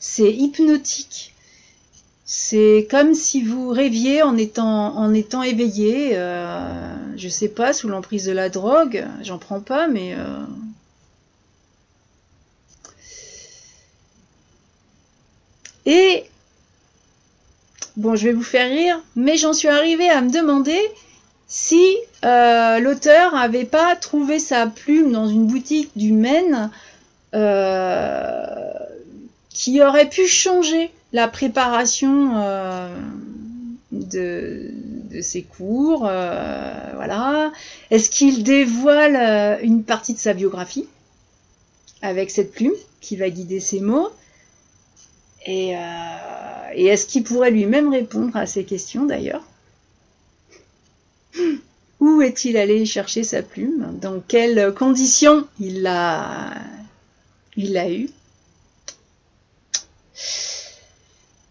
c'est 0.00 0.32
hypnotique. 0.32 1.34
C'est 2.30 2.86
comme 2.90 3.14
si 3.14 3.42
vous 3.42 3.70
rêviez 3.70 4.22
en 4.22 4.36
étant, 4.36 4.94
en 4.98 5.14
étant 5.14 5.42
éveillé, 5.42 6.10
euh, 6.12 6.94
je 7.16 7.26
sais 7.26 7.48
pas, 7.48 7.72
sous 7.72 7.88
l'emprise 7.88 8.26
de 8.26 8.32
la 8.32 8.50
drogue, 8.50 9.06
j'en 9.22 9.38
prends 9.38 9.60
pas, 9.60 9.88
mais... 9.88 10.12
Euh, 10.12 10.44
et... 15.86 16.24
Bon, 17.96 18.14
je 18.14 18.24
vais 18.24 18.34
vous 18.34 18.42
faire 18.42 18.68
rire, 18.68 19.02
mais 19.16 19.38
j'en 19.38 19.54
suis 19.54 19.68
arrivée 19.68 20.10
à 20.10 20.20
me 20.20 20.30
demander 20.30 20.78
si 21.46 21.96
euh, 22.26 22.78
l'auteur 22.78 23.32
n'avait 23.32 23.64
pas 23.64 23.96
trouvé 23.96 24.38
sa 24.38 24.66
plume 24.66 25.12
dans 25.12 25.28
une 25.28 25.46
boutique 25.46 25.92
du 25.96 26.12
Maine 26.12 26.70
qui 29.48 29.82
aurait 29.82 30.10
pu 30.10 30.26
changer 30.26 30.90
la 31.12 31.28
préparation 31.28 32.36
euh, 32.36 32.88
de, 33.92 34.70
ses 35.22 35.42
cours, 35.42 36.06
euh, 36.06 36.92
voilà. 36.94 37.52
Est-ce 37.90 38.10
qu'il 38.10 38.42
dévoile 38.42 39.16
euh, 39.16 39.58
une 39.62 39.84
partie 39.84 40.14
de 40.14 40.18
sa 40.18 40.34
biographie 40.34 40.86
avec 42.02 42.30
cette 42.30 42.52
plume 42.52 42.74
qui 43.00 43.16
va 43.16 43.30
guider 43.30 43.60
ses 43.60 43.80
mots? 43.80 44.10
Et, 45.46 45.74
est-ce 46.74 47.06
qu'il 47.06 47.24
pourrait 47.24 47.50
lui-même 47.50 47.90
répondre 47.90 48.36
à 48.36 48.44
ces 48.44 48.64
questions 48.64 49.06
d'ailleurs? 49.06 49.42
Où 52.00 52.20
est-il 52.20 52.58
allé 52.58 52.84
chercher 52.84 53.24
sa 53.24 53.42
plume? 53.42 53.98
Dans 54.00 54.20
quelles 54.20 54.74
conditions 54.74 55.46
il 55.58 55.80
l'a 55.82 56.52
il 57.56 57.72
l'a 57.72 57.90
eu 57.90 58.10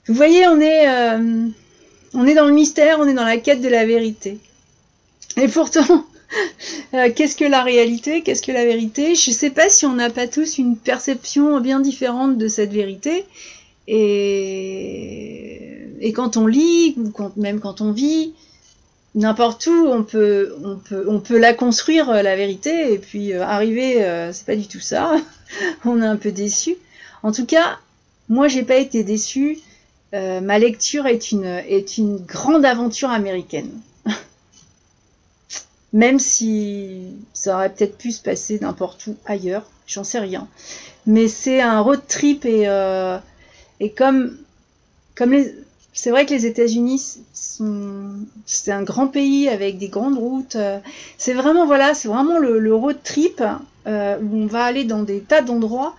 Vous 0.08 0.14
voyez, 0.14 0.48
on 0.48 0.60
est, 0.62 0.88
euh, 0.88 1.48
on 2.14 2.26
est 2.26 2.34
dans 2.34 2.46
le 2.46 2.54
mystère, 2.54 3.00
on 3.00 3.08
est 3.08 3.14
dans 3.14 3.26
la 3.26 3.38
quête 3.38 3.62
de 3.62 3.68
la 3.68 3.86
vérité. 3.86 4.38
Et 5.36 5.50
pourtant, 5.50 5.82
euh, 6.94 7.12
qu'est-ce 7.14 7.36
que 7.36 7.44
la 7.44 7.62
réalité 7.62 8.22
Qu'est-ce 8.22 8.42
que 8.42 8.54
la 8.54 8.64
vérité? 8.64 9.16
Je 9.16 9.32
ne 9.32 9.36
sais 9.36 9.50
pas 9.50 9.70
si 9.70 9.86
on 9.86 9.94
n'a 9.94 10.10
pas 10.10 10.28
tous 10.28 10.60
une 10.60 10.78
perception 10.78 11.60
bien 11.60 11.82
différente 11.82 12.38
de 12.38 12.48
cette 12.48 12.72
vérité. 12.72 13.26
Et, 13.90 14.54
quand 16.16 16.38
on 16.38 16.48
lit, 16.48 16.96
ou 16.98 17.12
même 17.36 17.60
quand 17.60 17.82
on 17.82 17.92
vit, 17.92 18.34
n'importe 19.14 19.68
où, 19.68 19.88
on 19.90 20.04
peut, 20.04 20.56
la 21.32 21.54
construire, 21.54 22.10
euh, 22.10 22.22
la 22.22 22.38
vérité, 22.38 22.94
et 22.94 22.98
puis 22.98 23.34
arriver, 23.34 24.30
c'est 24.32 24.46
pas 24.46 24.56
du 24.56 24.68
tout 24.68 24.80
ça. 24.80 25.16
on 25.86 26.02
est 26.02 26.06
un 26.06 26.16
peu 26.16 26.32
déçu. 26.32 26.78
En 27.24 27.34
tout 27.34 27.46
cas, 27.46 27.78
moi, 28.30 28.48
j'ai 28.48 28.64
pas 28.64 28.78
été 28.78 29.04
déçu. 29.04 29.60
Euh, 30.14 30.40
ma 30.40 30.58
lecture 30.58 31.06
est 31.06 31.32
une, 31.32 31.46
est 31.46 31.98
une 31.98 32.18
grande 32.18 32.66
aventure 32.66 33.10
américaine. 33.10 33.72
Même 35.94 36.20
si 36.20 37.14
ça 37.34 37.56
aurait 37.56 37.74
peut-être 37.74 37.98
pu 37.98 38.12
se 38.12 38.22
passer 38.22 38.60
n'importe 38.60 39.08
où 39.08 39.18
ailleurs, 39.26 39.66
j'en 39.86 40.04
sais 40.04 40.20
rien. 40.20 40.48
Mais 41.06 41.28
c'est 41.28 41.62
un 41.62 41.82
road 41.82 42.02
trip 42.08 42.46
et, 42.46 42.68
euh, 42.68 43.18
et 43.80 43.92
comme, 43.92 44.38
comme 45.16 45.32
les, 45.32 45.54
c'est 45.94 46.12
vrai 46.12 46.26
que 46.26 46.34
les 46.34 46.46
États-Unis 46.46 47.20
c'est 48.46 48.72
un 48.72 48.84
grand 48.84 49.08
pays 49.08 49.50
avec 49.50 49.78
des 49.78 49.90
grandes 49.90 50.18
routes. 50.18 50.56
Euh, 50.56 50.80
c'est 51.18 51.34
vraiment 51.34 51.66
voilà, 51.66 51.94
c'est 51.94 52.08
vraiment 52.08 52.38
le, 52.38 52.74
road 52.74 52.98
trip 53.04 53.42
où 53.86 53.90
on 53.90 54.46
va 54.46 54.64
aller 54.64 54.84
dans 54.84 55.04
des 55.04 55.22
tas 55.22 55.42
d'endroits 55.42 55.96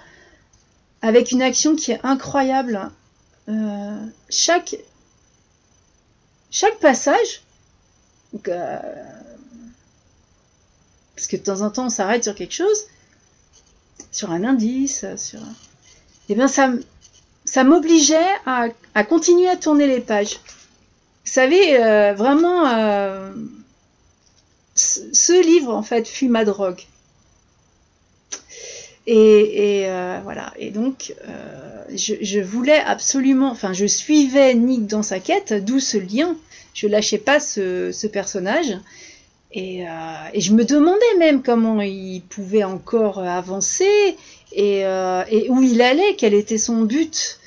avec 1.03 1.33
une 1.33 1.43
action 1.43 1.75
qui 1.75 1.93
est 1.93 2.01
incroyable 2.05 2.91
chaque, 4.29 4.77
chaque 6.51 6.79
passage, 6.79 7.43
parce 8.43 8.87
que 11.29 11.37
de 11.37 11.43
temps 11.43 11.63
en 11.63 11.71
temps 11.71 11.87
on 11.87 11.91
s'arrête 11.91 12.25
sur 12.25 12.35
quelque 12.35 12.55
chose, 12.55 12.85
sur 14.13 14.31
un 14.31 14.45
indice, 14.45 15.05
sur... 15.17 15.41
Eh 16.29 16.35
bien 16.35 16.49
ça, 16.49 16.71
ça 17.45 17.65
m'obligeait 17.65 18.35
à, 18.45 18.67
à, 18.95 19.05
continuer 19.05 19.49
à 19.49 19.57
tourner 19.57 19.87
les 19.87 20.01
pages. 20.01 20.41
Vous 21.25 21.33
savez, 21.33 21.83
euh, 21.83 22.15
vraiment, 22.15 22.67
euh, 22.67 23.33
ce 24.75 25.43
livre, 25.43 25.75
en 25.75 25.83
fait, 25.83 26.07
fut 26.07 26.29
ma 26.29 26.45
drogue. 26.45 26.83
Et, 29.11 29.85
euh, 29.87 30.21
voilà. 30.23 30.53
Et 30.59 30.71
donc, 30.71 31.15
je, 31.95 32.15
je, 32.21 32.41
voulais 32.41 32.79
absolument, 32.79 33.51
enfin, 33.51 33.73
je 33.73 33.87
suivais 33.87 34.55
Nick 34.55 34.87
dans 34.87 35.03
sa 35.03 35.19
quête, 35.19 35.65
d'où 35.65 35.81
ce 35.81 35.97
lien. 35.97 36.37
Je 36.75 36.87
lâchais 36.87 37.19
pas 37.19 37.41
ce, 37.41 38.07
personnage. 38.07 38.77
Et, 39.53 39.85
et, 40.35 40.41
je 40.41 40.53
me 40.53 40.65
demandais 40.65 41.17
même 41.19 41.43
comment 41.43 41.81
il 41.81 42.21
pouvait 42.29 42.65
encore 42.65 43.21
avancer 43.21 44.17
et, 44.53 44.85
où 45.49 45.63
il 45.63 45.81
allait, 45.81 46.15
quel 46.19 46.35
était 46.35 46.59
son 46.59 46.83
but. 46.83 47.39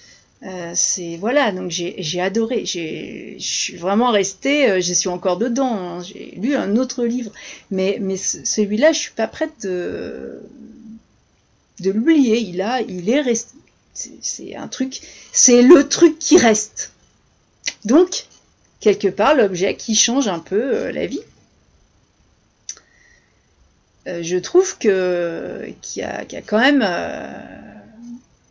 Euh, 0.44 0.72
c'est 0.74 1.18
voilà, 1.18 1.52
donc 1.52 1.70
j'ai 1.70 2.22
adoré. 2.22 2.66
Je 2.66 3.36
suis 3.38 3.76
vraiment 3.76 4.10
restée, 4.10 4.70
euh, 4.70 4.82
je 4.82 4.94
suis 4.94 5.10
encore 5.10 5.38
dedans. 5.38 5.78
Hein. 5.78 6.02
j'ai 6.02 6.34
lu 6.36 6.56
un 6.56 6.78
autre 6.78 7.06
livre, 7.06 7.32
mais, 7.70 8.00
mais 8.02 8.18
celui-là, 8.18 8.92
je 8.92 9.00
suis 9.00 9.12
pas 9.12 9.28
prête 9.28 9.62
de, 9.62 10.42
de 11.80 11.92
l'oublier. 11.92 12.40
Il 12.40 12.62
a, 12.62 12.82
il 12.82 13.10
est 13.10 13.22
resté. 13.22 13.56
C'est 13.94 14.56
un 14.56 14.68
truc, 14.68 15.02
c'est 15.34 15.62
le 15.62 15.88
truc 15.88 16.18
qui 16.18 16.38
reste. 16.38 16.94
Donc, 17.84 18.26
quelque 18.80 19.10
part, 19.10 19.36
l'objet 19.36 19.76
qui 19.76 19.96
change 19.96 20.28
un 20.28 20.40
peu 20.40 20.62
euh, 20.62 20.92
la 20.92 21.08
vie. 21.08 21.22
je 24.06 24.38
trouve 24.38 24.78
que 24.78 25.70
qu'il 25.82 26.02
y, 26.02 26.06
a 26.06 26.42
quand 26.42 26.60
même 26.60 26.84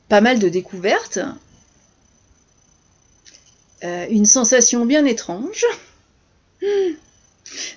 pas 0.08 0.20
mal 0.20 0.38
de 0.38 0.48
découvertes 0.48 1.20
euh, 3.82 4.06
une 4.10 4.26
sensation 4.26 4.84
bien 4.84 5.06
étrange. 5.06 5.64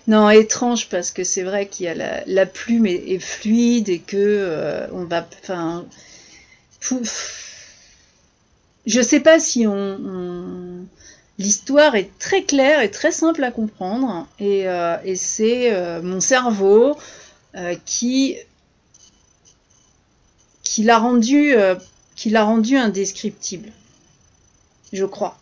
Non, 0.07 0.29
étrange 0.29 0.89
parce 0.89 1.11
que 1.11 1.23
c'est 1.23 1.43
vrai 1.43 1.67
qu'il 1.67 1.85
y 1.85 1.89
a 1.89 2.23
la, 2.25 2.45
plume 2.45 2.85
est, 2.85 3.19
fluide 3.19 3.89
et 3.89 3.99
que 3.99 4.17
euh, 4.17 4.87
on 4.91 5.05
va, 5.05 5.27
enfin, 5.41 5.85
je 8.85 9.01
sais 9.01 9.19
pas 9.19 9.39
si 9.39 9.65
on, 9.65 10.85
l'histoire 11.39 11.95
est 11.95 12.11
très 12.19 12.43
claire 12.43 12.81
et 12.81 12.91
très 12.91 13.11
simple 13.11 13.43
à 13.43 13.51
comprendre 13.51 14.27
et, 14.39 14.67
euh, 14.67 14.97
c'est 15.15 16.01
mon 16.01 16.19
cerveau 16.19 16.97
qui 17.85 18.37
qui 20.63 20.83
l'a 20.83 20.97
rendu 20.97 21.55
qui 22.15 22.29
l'a 22.29 22.43
rendu 22.43 22.77
indescriptible, 22.77 23.71
je 24.91 25.05
crois. 25.05 25.37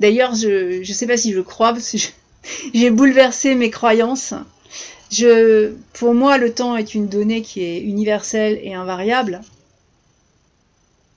D'ailleurs, 0.00 0.34
je 0.34 0.78
ne 0.78 0.84
sais 0.84 1.06
pas 1.06 1.16
si 1.16 1.32
je 1.32 1.40
crois, 1.40 1.72
parce 1.72 1.92
que 1.92 1.98
j'ai 2.74 2.90
bouleversé 2.90 3.54
mes 3.54 3.70
croyances. 3.70 4.34
Pour 5.92 6.14
moi, 6.14 6.38
le 6.38 6.52
temps 6.52 6.76
est 6.76 6.94
une 6.94 7.08
donnée 7.08 7.42
qui 7.42 7.62
est 7.62 7.80
universelle 7.80 8.58
et 8.62 8.74
invariable. 8.74 9.42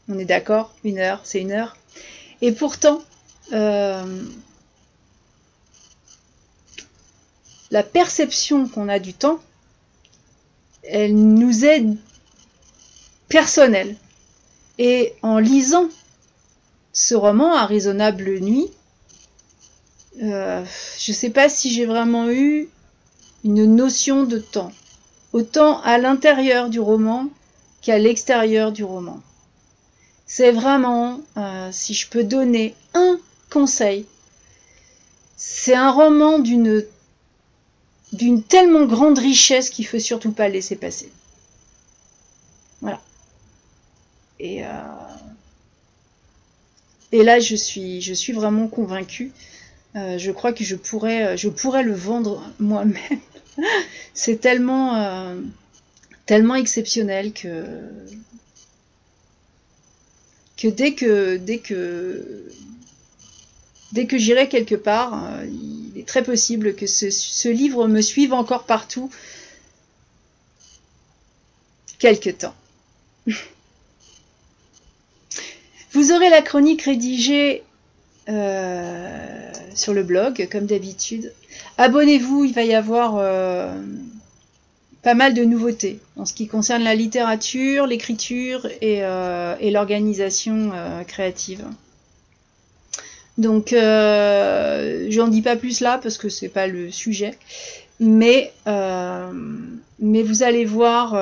On 0.09 0.19
est 0.19 0.25
d'accord 0.25 0.75
Une 0.83 0.99
heure, 0.99 1.21
c'est 1.23 1.41
une 1.41 1.51
heure. 1.51 1.77
Et 2.41 2.51
pourtant, 2.51 3.01
euh, 3.53 4.03
la 7.71 7.83
perception 7.83 8.67
qu'on 8.67 8.89
a 8.89 8.99
du 8.99 9.13
temps, 9.13 9.39
elle 10.83 11.15
nous 11.15 11.65
est 11.65 11.85
personnelle. 13.29 13.95
Et 14.77 15.13
en 15.21 15.39
lisant 15.39 15.89
ce 16.95 17.13
roman, 17.13 17.53
À 17.53 17.65
raisonnable 17.67 18.39
nuit, 18.39 18.71
euh, 20.23 20.63
je 20.97 21.11
ne 21.11 21.15
sais 21.15 21.29
pas 21.29 21.49
si 21.49 21.71
j'ai 21.71 21.85
vraiment 21.85 22.31
eu 22.31 22.69
une 23.43 23.75
notion 23.75 24.23
de 24.23 24.39
temps, 24.39 24.71
autant 25.33 25.81
à 25.81 25.97
l'intérieur 25.97 26.69
du 26.69 26.79
roman 26.79 27.27
qu'à 27.81 27.99
l'extérieur 27.99 28.71
du 28.71 28.83
roman. 28.83 29.21
C'est 30.25 30.51
vraiment, 30.51 31.19
euh, 31.37 31.69
si 31.71 31.93
je 31.93 32.07
peux 32.09 32.23
donner 32.23 32.73
un 32.93 33.19
conseil, 33.51 34.05
c'est 35.37 35.75
un 35.75 35.91
roman 35.91 36.39
d'une 36.39 36.83
d'une 38.13 38.41
tellement 38.41 38.85
grande 38.85 39.17
richesse 39.17 39.69
qu'il 39.69 39.85
faut 39.85 39.99
surtout 39.99 40.31
pas 40.31 40.47
laisser 40.47 40.77
passer. 40.77 41.11
Voilà. 42.79 43.01
Et, 44.39 44.63
euh, 44.63 44.69
et 47.15 47.23
là, 47.23 47.39
je 47.39 47.55
suis, 47.55 48.01
je 48.01 48.13
suis 48.13 48.33
vraiment 48.33 48.67
convaincue. 48.67 49.31
Euh, 49.95 50.17
je 50.17 50.31
crois 50.31 50.51
que 50.51 50.65
je 50.65 50.75
pourrais, 50.75 51.37
je 51.37 51.47
pourrais 51.47 51.81
le 51.83 51.93
vendre 51.93 52.43
moi-même. 52.59 53.19
C'est 54.13 54.41
tellement, 54.41 54.97
euh, 54.97 55.39
tellement 56.25 56.55
exceptionnel 56.55 57.31
que, 57.31 57.63
que 60.57 60.67
dès 60.67 60.93
que, 60.93 61.37
dès 61.37 61.59
que, 61.59 62.51
dès 63.93 64.07
que 64.07 64.17
j'irai 64.17 64.49
quelque 64.49 64.75
part, 64.75 65.41
il 65.45 65.97
est 65.97 66.05
très 66.05 66.21
possible 66.21 66.75
que 66.75 66.85
ce, 66.85 67.09
ce 67.11 67.47
livre 67.47 67.87
me 67.87 68.01
suive 68.01 68.33
encore 68.33 68.65
partout 68.65 69.09
quelque 71.97 72.31
temps. 72.31 72.55
Vous 75.95 76.11
aurez 76.11 76.29
la 76.29 76.41
chronique 76.41 76.81
rédigée 76.81 77.63
euh, 78.27 79.49
sur 79.73 79.93
le 79.93 80.03
blog, 80.03 80.49
comme 80.51 80.65
d'habitude. 80.65 81.31
Abonnez-vous, 81.77 82.43
il 82.43 82.53
va 82.53 82.63
y 82.63 82.73
avoir 82.73 83.15
euh, 83.17 83.73
pas 85.03 85.13
mal 85.13 85.33
de 85.33 85.45
nouveautés 85.45 86.01
en 86.17 86.25
ce 86.25 86.33
qui 86.33 86.49
concerne 86.49 86.83
la 86.83 86.95
littérature, 86.95 87.87
l'écriture 87.87 88.67
et, 88.81 89.05
euh, 89.05 89.55
l'organisation 89.71 90.73
créative. 91.07 91.63
Donc, 93.37 93.69
j'en 93.69 95.27
dis 95.29 95.41
pas 95.41 95.55
plus 95.55 95.79
là 95.79 95.97
parce 95.97 96.17
que 96.17 96.27
c'est 96.27 96.49
pas 96.49 96.67
le 96.67 96.91
sujet, 96.91 97.37
mais, 98.01 98.51
mais 98.65 100.23
vous 100.23 100.43
allez 100.43 100.65
voir 100.65 101.13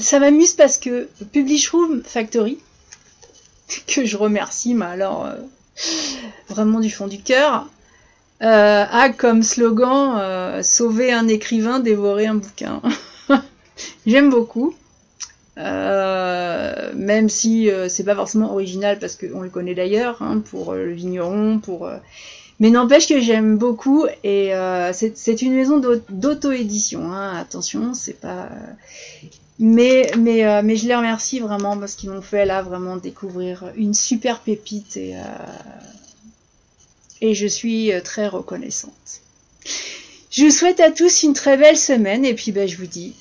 ça 0.00 0.18
m'amuse 0.20 0.54
parce 0.54 0.78
que 0.78 1.08
Publish 1.32 1.70
Room 1.70 2.02
Factory, 2.02 2.58
que 3.86 4.04
je 4.04 4.16
remercie, 4.16 4.74
mais 4.74 4.86
alors 4.86 5.26
euh, 5.26 5.34
vraiment 6.48 6.80
du 6.80 6.90
fond 6.90 7.08
du 7.08 7.20
cœur, 7.20 7.68
euh, 8.42 8.84
a 8.90 9.10
comme 9.10 9.42
slogan 9.42 10.18
euh, 10.18 10.62
Sauver 10.62 11.12
un 11.12 11.28
écrivain, 11.28 11.78
dévorer 11.78 12.26
un 12.26 12.36
bouquin. 12.36 12.82
J'aime 14.06 14.30
beaucoup. 14.30 14.74
même 15.56 17.28
si 17.28 17.68
c'est 17.88 18.04
pas 18.04 18.14
forcément 18.14 18.52
original 18.52 18.98
parce 18.98 19.16
qu'on 19.16 19.40
le 19.40 19.50
connaît 19.50 19.74
d'ailleurs 19.74 20.22
hein, 20.22 20.42
pour 20.50 20.74
le 20.74 20.92
vigneron, 20.92 21.58
pour 21.58 21.90
mais 22.60 22.70
n'empêche 22.70 23.08
que 23.08 23.20
j'aime 23.20 23.58
beaucoup 23.58 24.06
et 24.24 24.52
c'est 24.92 25.42
une 25.42 25.54
maison 25.54 25.80
d'auto-édition. 26.08 27.12
Hein, 27.12 27.36
attention, 27.36 27.94
c'est 27.94 28.18
pas 28.18 28.48
euh, 29.62 30.62
mais 30.64 30.76
je 30.76 30.88
les 30.88 30.96
remercie 30.96 31.38
vraiment 31.38 31.78
parce 31.78 31.94
qu'ils 31.94 32.10
m'ont 32.10 32.22
fait 32.22 32.44
là 32.44 32.62
vraiment 32.62 32.96
découvrir 32.96 33.70
une 33.76 33.94
super 33.94 34.40
pépite 34.40 34.96
et, 34.96 35.14
euh, 35.16 35.20
je 37.32 37.46
suis 37.46 37.92
euh, 37.92 38.00
très 38.00 38.26
reconnaissante. 38.26 39.20
Je 40.30 40.44
vous 40.44 40.50
souhaite 40.50 40.80
à 40.80 40.90
tous 40.90 41.22
une 41.22 41.34
très 41.34 41.56
belle 41.56 41.76
semaine 41.76 42.24
et 42.24 42.34
puis 42.34 42.50
ben, 42.50 42.66
je 42.66 42.76
vous 42.76 42.86
dis 42.86 43.14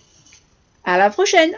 à 0.84 0.98
la 0.98 1.12
prochaine 1.12 1.52